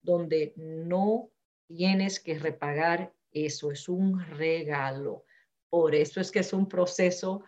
[0.00, 1.28] donde no
[1.66, 5.24] tienes que repagar eso, es un regalo.
[5.68, 7.42] Por eso es que es un proceso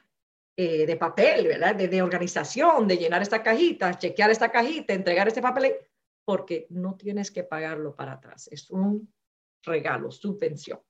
[0.56, 1.74] eh, de papel, ¿verdad?
[1.74, 5.74] De, organización, de llenar esta cajita, chequear esta cajita, entregar este papel,
[6.24, 8.48] porque no tienes que pagarlo para atrás.
[8.50, 9.12] Es un
[9.62, 10.80] regalo, subvención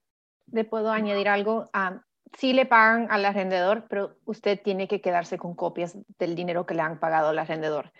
[0.52, 1.68] le puedo añadir algo.
[1.72, 2.02] Ah,
[2.36, 6.74] sí le pagan al arrendador, pero usted tiene que quedarse con copias del dinero que
[6.74, 7.92] le han pagado al arrendador.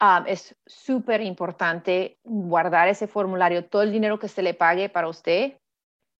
[0.00, 5.08] Ah, es súper importante guardar ese formulario, todo el dinero que se le pague para
[5.08, 5.58] usted.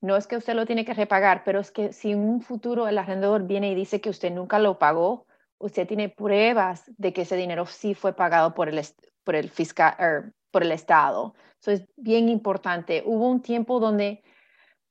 [0.05, 2.87] No es que usted lo tiene que repagar, pero es que si en un futuro
[2.87, 5.27] el arrendador viene y dice que usted nunca lo pagó,
[5.57, 8.79] usted tiene pruebas de que ese dinero sí fue pagado por el,
[9.25, 11.35] por el fiscal, er, por el Estado.
[11.59, 13.03] Eso es bien importante.
[13.07, 14.23] Hubo un tiempo donde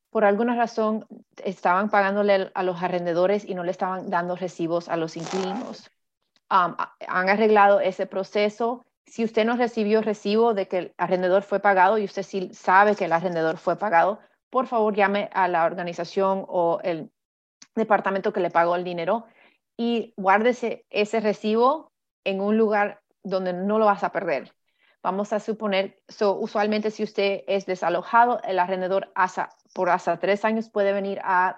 [0.09, 1.05] por alguna razón
[1.43, 5.91] estaban pagándole a los arrendadores y no le estaban dando recibos a los inquilinos.
[6.49, 6.76] han
[7.30, 8.84] arreglado ese proceso.
[9.05, 12.95] Si usted no recibió recibo de que el arrendador fue pagado y usted sí sabe
[12.95, 14.20] que el arrendador fue pagado,
[14.54, 17.12] por favor llame a la organización o el
[17.74, 19.26] departamento que le pagó el dinero
[19.76, 21.91] y guárdese ese recibo
[22.24, 24.54] en un lugar donde no lo vas a perder.
[25.01, 29.12] Vamos a suponer, usualmente si usted es desalojado, el arrendador
[29.74, 31.58] por hasta tres años puede venir a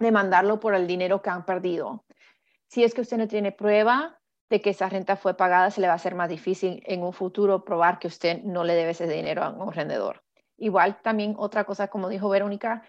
[0.00, 2.04] demandarlo por el dinero que han perdido.
[2.66, 4.18] Si es que usted no tiene prueba
[4.48, 7.12] de que esa renta fue pagada, se le va a hacer más difícil en un
[7.12, 10.24] futuro probar que usted no le debe ese dinero a un arrendador.
[10.60, 12.82] Igual también otra cosa, como dijo Verónica,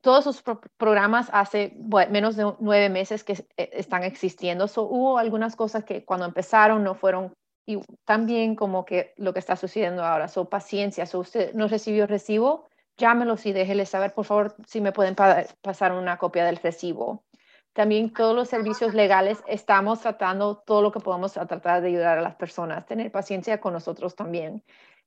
[0.00, 0.42] todos sus
[0.76, 1.76] programas hace
[2.10, 4.66] menos de nueve meses que eh, están existiendo.
[4.76, 7.32] hubo algunas cosas que cuando empezaron no fueron
[7.66, 12.06] y también como que lo que está sucediendo ahora, so paciencia, so usted no recibió
[12.06, 12.68] recibo,
[12.98, 15.16] llámelos y déjeles saber, por favor, si me pueden
[15.62, 17.24] pasar una copia del recibo.
[17.72, 22.18] También todos los servicios legales estamos tratando todo lo que podamos a tratar de ayudar
[22.18, 24.62] a las personas, tener paciencia con nosotros también.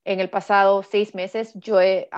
[0.07, 2.09] En el pasado seis meses yo he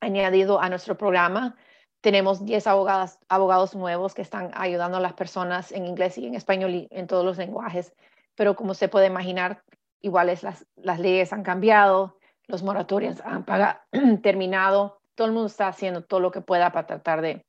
[0.00, 1.54] añadido a nuestro programa,
[2.00, 6.34] tenemos 10 abogados, abogados nuevos que están ayudando a las personas en inglés y en
[6.34, 7.92] español y en todos los lenguajes,
[8.34, 9.62] pero como se puede imaginar,
[10.00, 12.18] iguales las, las leyes han cambiado,
[12.48, 13.44] los moratorios han
[14.22, 17.46] terminado, todo el mundo está haciendo todo lo que pueda para tratar de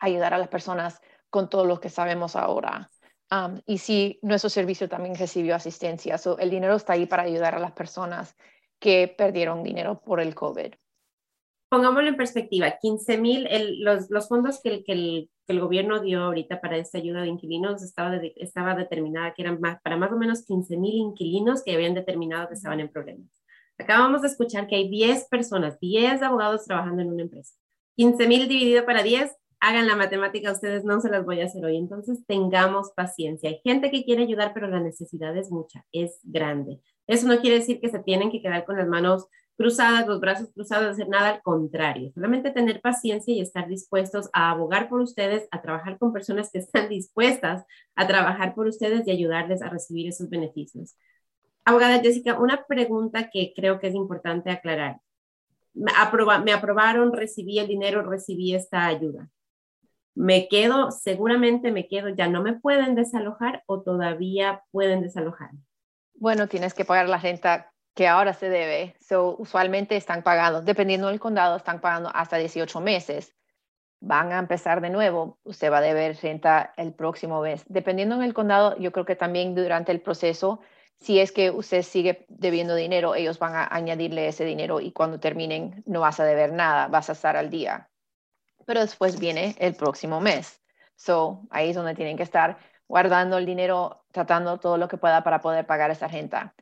[0.00, 1.00] ayudar a las personas
[1.30, 2.90] con todo lo que sabemos ahora.
[3.64, 6.16] y sí, nuestro servicio también recibió asistencia.
[6.40, 8.36] el dinero está ahí para ayudar a las personas
[8.80, 10.74] que perdieron dinero por el COVID.
[11.68, 13.48] Pongámoslo en perspectiva, 15 mil,
[13.80, 17.82] los, los, fondos que el, que, el, gobierno dio ahorita para esta ayuda de inquilinos
[17.82, 21.94] estaba, estaba determinada que eran más, para más o menos 15 mil inquilinos que habían
[21.94, 23.28] determinado que estaban en problemas.
[23.78, 27.54] Acabamos de escuchar que hay 10 personas, 10 abogados trabajando en una empresa.
[27.96, 31.64] 15 mil dividido para 10 hagan la matemática, ustedes no se las voy a hacer
[31.64, 31.76] hoy.
[31.76, 33.50] Entonces, tengamos paciencia.
[33.50, 36.80] Hay gente que quiere ayudar, pero la necesidad es mucha, es grande.
[37.06, 39.26] Eso no quiere decir que se tienen que quedar con las manos
[39.56, 42.12] cruzadas, los brazos cruzados, hacer nada al contrario.
[42.14, 46.58] Solamente tener paciencia y estar dispuestos a abogar por ustedes, a trabajar con personas que
[46.58, 50.96] están dispuestas a trabajar por ustedes y ayudarles a recibir esos beneficios.
[51.64, 55.00] Abogada Jessica, una pregunta que creo que es importante aclarar.
[55.74, 55.92] Me,
[56.52, 59.30] aprobaron, recibí el dinero, recibí esta ayuda
[60.16, 65.50] me quedo, seguramente me quedo, ya no me pueden desalojar o todavía pueden desalojar.
[66.18, 68.96] Bueno, tienes que pagar la renta que ahora se debe.
[69.00, 73.34] So, usualmente están pagando, dependiendo del condado, están pagando hasta 18 meses.
[74.00, 77.64] Van a empezar de nuevo, usted va a deber renta el próximo mes.
[77.68, 80.60] Dependiendo del condado, yo creo que también durante el proceso,
[80.98, 85.20] si es que usted sigue debiendo dinero, ellos van a añadirle ese dinero y cuando
[85.20, 87.88] terminen no vas a deber nada, vas a estar al día
[88.66, 90.60] pero después viene el próximo mes.
[90.96, 92.58] So, ahí es donde tienen que estar
[92.88, 96.54] guardando el dinero, tratando todo lo que pueda para poder pagar esa renta.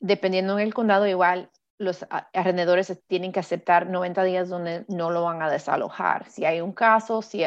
[0.00, 5.42] dependiendo del condado, igual los arrendadores tienen que aceptar 90 días donde no lo van
[5.42, 6.28] a desalojar.
[6.28, 7.38] Si hay un caso, si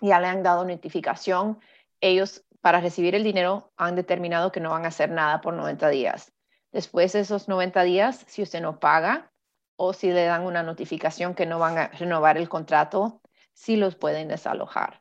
[0.00, 1.58] ya le han dado notificación,
[2.00, 5.88] ellos para recibir el dinero han determinado que no van a hacer nada por 90
[5.88, 6.32] días.
[6.72, 9.30] Después de esos 90 días, si usted no paga,
[9.76, 13.22] o si le dan una notificación que no van a renovar el contrato,
[13.54, 15.00] sí los pueden desalojar.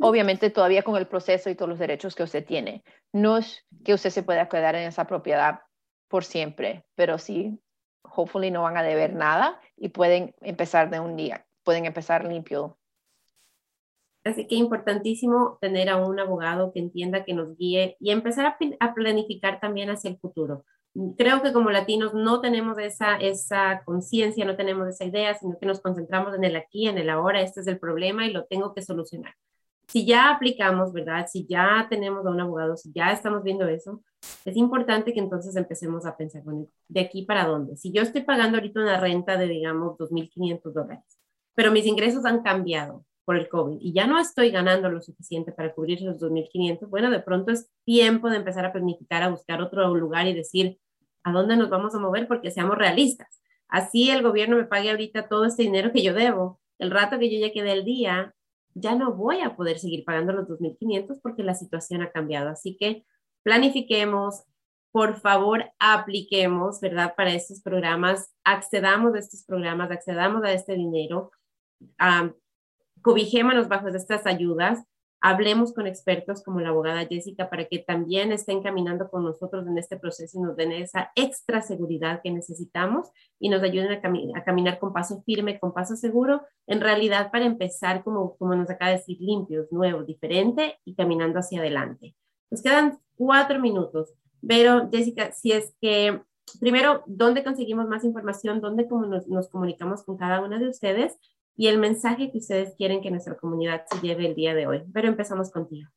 [0.00, 2.82] Obviamente todavía con el proceso y todos los derechos que usted tiene.
[3.12, 5.60] No es que usted se pueda quedar en esa propiedad
[6.08, 7.58] por siempre, pero sí,
[8.02, 12.78] hopefully no van a deber nada y pueden empezar de un día, pueden empezar limpio.
[14.24, 18.58] Así que importantísimo tener a un abogado que entienda, que nos guíe y empezar a,
[18.80, 20.64] a planificar también hacia el futuro
[21.16, 25.66] creo que como latinos no tenemos esa, esa conciencia, no tenemos esa idea, sino que
[25.66, 28.74] nos concentramos en el aquí, en el ahora, este es el problema y lo tengo
[28.74, 29.34] que solucionar.
[29.88, 31.26] Si ya aplicamos, ¿verdad?
[31.30, 34.02] Si ya tenemos a un abogado, si ya estamos viendo eso,
[34.44, 37.76] es importante que entonces empecemos a pensar, bueno, ¿de aquí para dónde?
[37.76, 41.04] Si yo estoy pagando ahorita una renta de, digamos, 2.500 dólares,
[41.54, 45.52] pero mis ingresos han cambiado por el COVID y ya no estoy ganando lo suficiente
[45.52, 49.62] para cubrir esos 2.500, bueno, de pronto es tiempo de empezar a planificar, a buscar
[49.62, 50.78] otro lugar y decir,
[51.22, 53.40] a dónde nos vamos a mover porque seamos realistas.
[53.68, 57.30] Así el gobierno me pague ahorita todo este dinero que yo debo, el rato que
[57.30, 58.33] yo ya quede el día,
[58.74, 62.50] ya no voy a poder seguir pagando los 2.500 porque la situación ha cambiado.
[62.50, 63.06] Así que
[63.42, 64.44] planifiquemos,
[64.92, 67.14] por favor, apliquemos, ¿verdad?
[67.16, 71.30] Para estos programas, accedamos a estos programas, accedamos a este dinero,
[73.02, 74.84] cobijémonos bajo estas ayudas
[75.20, 79.78] hablemos con expertos como la abogada Jessica para que también estén caminando con nosotros en
[79.78, 83.08] este proceso y nos den esa extra seguridad que necesitamos
[83.38, 88.04] y nos ayuden a, caminar con paso firme, con paso seguro, en realidad para empezar,
[88.04, 92.14] como, como nos acaba de decir, limpios, nuevos, diferente y caminando hacia adelante.
[92.50, 94.12] Nos quedan cuatro minutos,
[94.46, 96.20] pero Jessica, si es que
[96.60, 98.60] primero, ¿dónde conseguimos más información?
[98.60, 101.18] ¿Dónde nos, nos comunicamos con cada una de ustedes?
[101.56, 104.82] Y el mensaje que ustedes quieren que nuestra comunidad se lleve el día de hoy.
[104.92, 105.88] Pero empezamos contigo.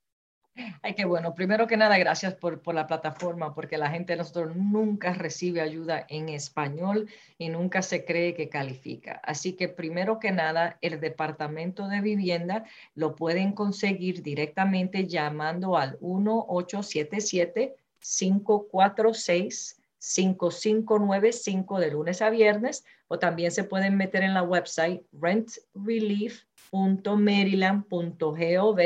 [0.81, 1.35] Ay, qué bueno.
[1.35, 5.61] Primero que nada, gracias por, por, la plataforma, porque la gente de nosotros nunca recibe
[5.61, 9.21] ayuda en español y nunca se cree que califica.
[9.23, 15.99] Así que primero que nada, el Departamento de Vivienda lo pueden conseguir directamente llamando al
[16.01, 25.01] 1877 546 5595 de lunes a viernes o también se pueden meter en la website
[25.11, 28.79] rentrelief.gov www.maryland.gov.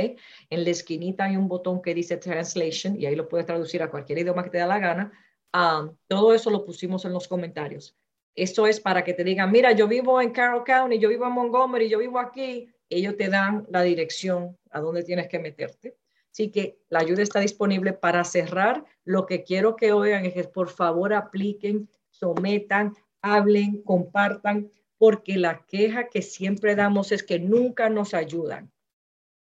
[0.49, 3.89] En la esquinita hay un botón que dice Translation y ahí lo puedes traducir a
[3.89, 5.11] cualquier idioma que te da la gana.
[5.53, 7.95] Um, todo eso lo pusimos en los comentarios.
[8.35, 11.33] Esto es para que te digan, mira, yo vivo en Carroll County, yo vivo en
[11.33, 12.69] Montgomery, yo vivo aquí.
[12.89, 15.97] Ellos te dan la dirección a dónde tienes que meterte.
[16.31, 18.85] Así que la ayuda está disponible para cerrar.
[19.03, 25.65] Lo que quiero que oigan es que por favor apliquen, sometan, hablen, compartan porque la
[25.65, 28.71] queja que siempre damos es que nunca nos ayudan.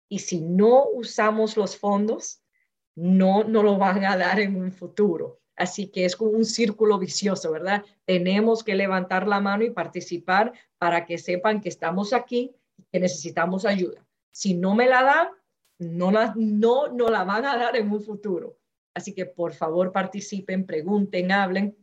[0.09, 2.43] Y si no usamos los fondos,
[2.95, 5.41] no nos lo van a dar en un futuro.
[5.57, 7.85] Así que es como un círculo vicioso, ¿verdad?
[8.07, 12.55] Tenemos que levantar la mano y participar para que sepan que estamos aquí
[12.91, 14.07] que necesitamos ayuda.
[14.31, 15.29] Si no me la dan,
[15.81, 18.59] no, la, no, no la van a dar en un futuro.
[18.95, 21.77] Así que por favor participen, pregunten, hablen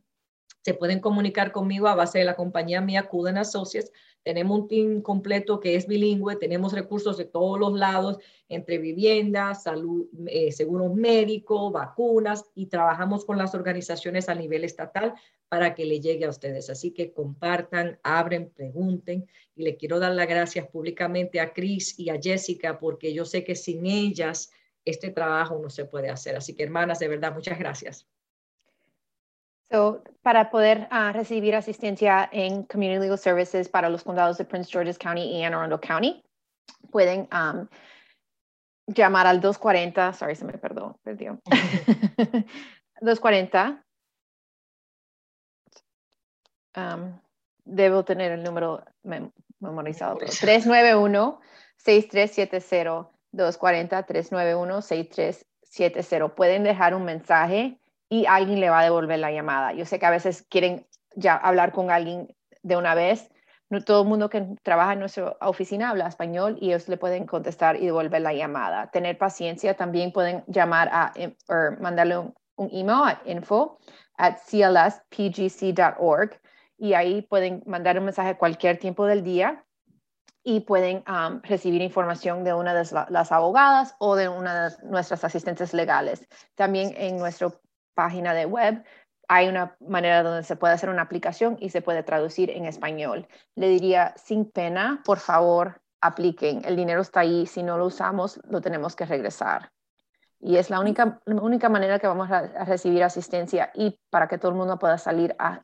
[0.68, 3.94] se pueden comunicar conmigo a base de la compañía mía, Cuden Associates.
[4.22, 8.18] Tenemos un team completo que es bilingüe, tenemos recursos de todos los lados,
[8.50, 15.14] entre viviendas, salud, eh, seguros médicos, vacunas, y trabajamos con las organizaciones a nivel estatal
[15.48, 16.70] para que le llegue a ustedes.
[16.70, 19.26] Así que compartan, abren, pregunten.
[19.56, 23.46] Y le quiero dar las gracias públicamente a Cris y a Jessica, porque yo sé
[23.46, 24.52] que sin ellas
[24.84, 26.36] este trabajo no se puede hacer.
[26.36, 28.06] Así que, hermanas, de verdad, muchas gracias.
[29.70, 34.72] So, para poder uh, recibir asistencia en Community Legal Services para los condados de Prince
[34.72, 36.24] George's County y Anne Arundel County,
[36.90, 37.68] pueden um,
[38.88, 41.42] llamar al 240, sorry, se me perdó, perdió.
[43.02, 43.84] 240.
[46.76, 47.20] Um,
[47.66, 50.18] debo tener el número mem memorizado.
[50.18, 53.10] 391-6370.
[53.34, 56.34] 240-391-6370.
[56.34, 57.78] Pueden dejar un mensaje
[58.10, 59.74] y alguien le va a devolver la llamada.
[59.74, 60.86] Yo sé que a veces quieren
[61.16, 63.30] ya hablar con alguien de una vez.
[63.70, 67.26] No todo el mundo que trabaja en nuestra oficina habla español y ellos le pueden
[67.26, 68.90] contestar y devolver la llamada.
[68.92, 72.34] Tener paciencia, también pueden llamar a em, o mandarle un,
[72.72, 73.78] email a info
[74.18, 76.40] at clspgc.org
[76.78, 79.64] y ahí pueden mandar un mensaje cualquier tiempo del día
[80.44, 85.26] y pueden um, recibir información de una de las abogadas o de una de nuestras
[85.26, 86.26] asistentes legales.
[86.56, 87.60] También en nuestro
[87.98, 88.84] página de web,
[89.28, 93.28] hay una manera donde se puede hacer una aplicación y se puede traducir en español.
[93.56, 96.62] Le diría, sin pena, por favor, apliquen.
[96.64, 97.48] El dinero está ahí.
[97.48, 99.72] Si no lo usamos, lo tenemos que regresar.
[100.40, 104.38] Y es la única, la única manera que vamos a, recibir asistencia y para que
[104.38, 105.64] todo el mundo pueda salir a,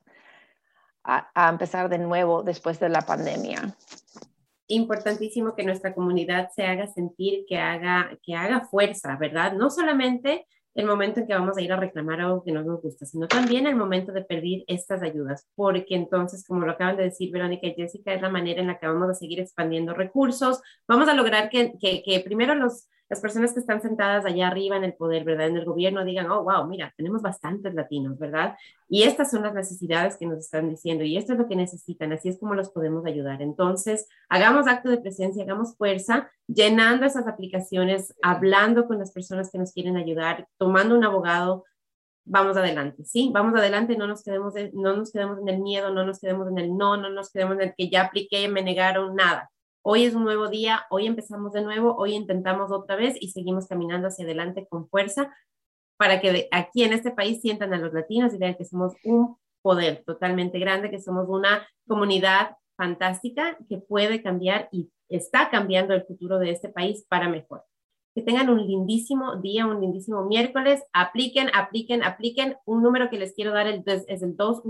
[1.03, 3.75] a, a empezar de nuevo después de la pandemia
[4.67, 9.53] importantísimo que nuestra comunidad se haga sentir, que haga, que haga fuerza, ¿verdad?
[9.53, 12.81] No solamente el momento en que vamos a ir a reclamar algo que no nos
[12.81, 17.03] gusta, sino también el momento de pedir estas ayudas, porque entonces, como lo acaban de
[17.03, 20.61] decir Verónica y Jessica, es la manera en la que vamos a seguir expandiendo recursos,
[20.87, 24.95] vamos a lograr que, primero los las personas que están sentadas allá arriba en el
[24.95, 25.45] poder, ¿verdad?
[25.45, 28.57] En el gobierno digan, oh, wow, mira, tenemos bastantes latinos, ¿verdad?
[28.89, 32.11] Y estas son las necesidades que nos están diciendo y esto es lo que necesitan,
[32.11, 33.43] así es como los podemos ayudar.
[33.43, 39.59] Entonces, hagamos acto de presencia, hagamos fuerza, llenando esas aplicaciones, hablando con las personas que
[39.59, 41.65] nos quieren ayudar, tomando un abogado,
[42.25, 43.29] vamos adelante, ¿sí?
[43.31, 46.57] Vamos adelante, no nos quedemos, no nos quedemos en el miedo, no nos quedemos en
[46.57, 49.51] el no, no nos quedemos en el que ya apliqué, me negaron, nada
[49.85, 53.67] Hoy es un nuevo día, hoy empezamos de nuevo, hoy intentamos otra vez y seguimos
[53.67, 55.35] caminando hacia adelante con fuerza
[55.97, 59.35] para que aquí en este país sientan a los latinos y vean que somos un
[59.61, 66.05] poder totalmente grande, que somos una comunidad fantástica que puede cambiar y está cambiando el
[66.05, 67.65] futuro de este país para mejor.
[68.15, 70.81] Que tengan un lindísimo día, un lindísimo miércoles.
[70.93, 72.55] Apliquen, apliquen, apliquen.
[72.63, 74.61] Un número que les quiero dar es el 211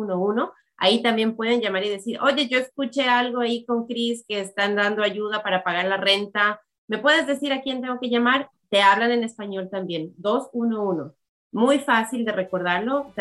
[0.77, 4.75] Ahí también pueden llamar y decir, oye, yo escuché algo ahí con Cris que están
[4.75, 6.61] dando ayuda para pagar la renta.
[6.87, 8.49] ¿Me puedes decir a quién tengo que llamar?
[8.69, 11.15] Te hablan en español también, 211.
[11.51, 13.13] Muy fácil de recordarlo.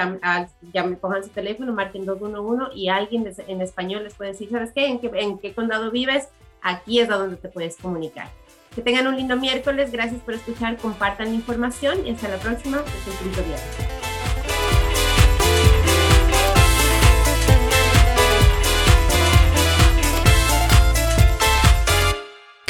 [0.73, 4.73] Ya me pongan su teléfono, marquen 211 y alguien en español les puede decir, ¿sabes
[4.73, 4.87] qué?
[4.87, 6.29] ¿En qué, condado vives?
[6.63, 8.29] Aquí es a donde te puedes comunicar.
[8.75, 9.93] Que tengan un lindo miércoles.
[9.93, 10.79] Gracias por escuchar.
[10.79, 12.79] Compartan la información y hasta la próxima.
[12.79, 14.02] un lindo día.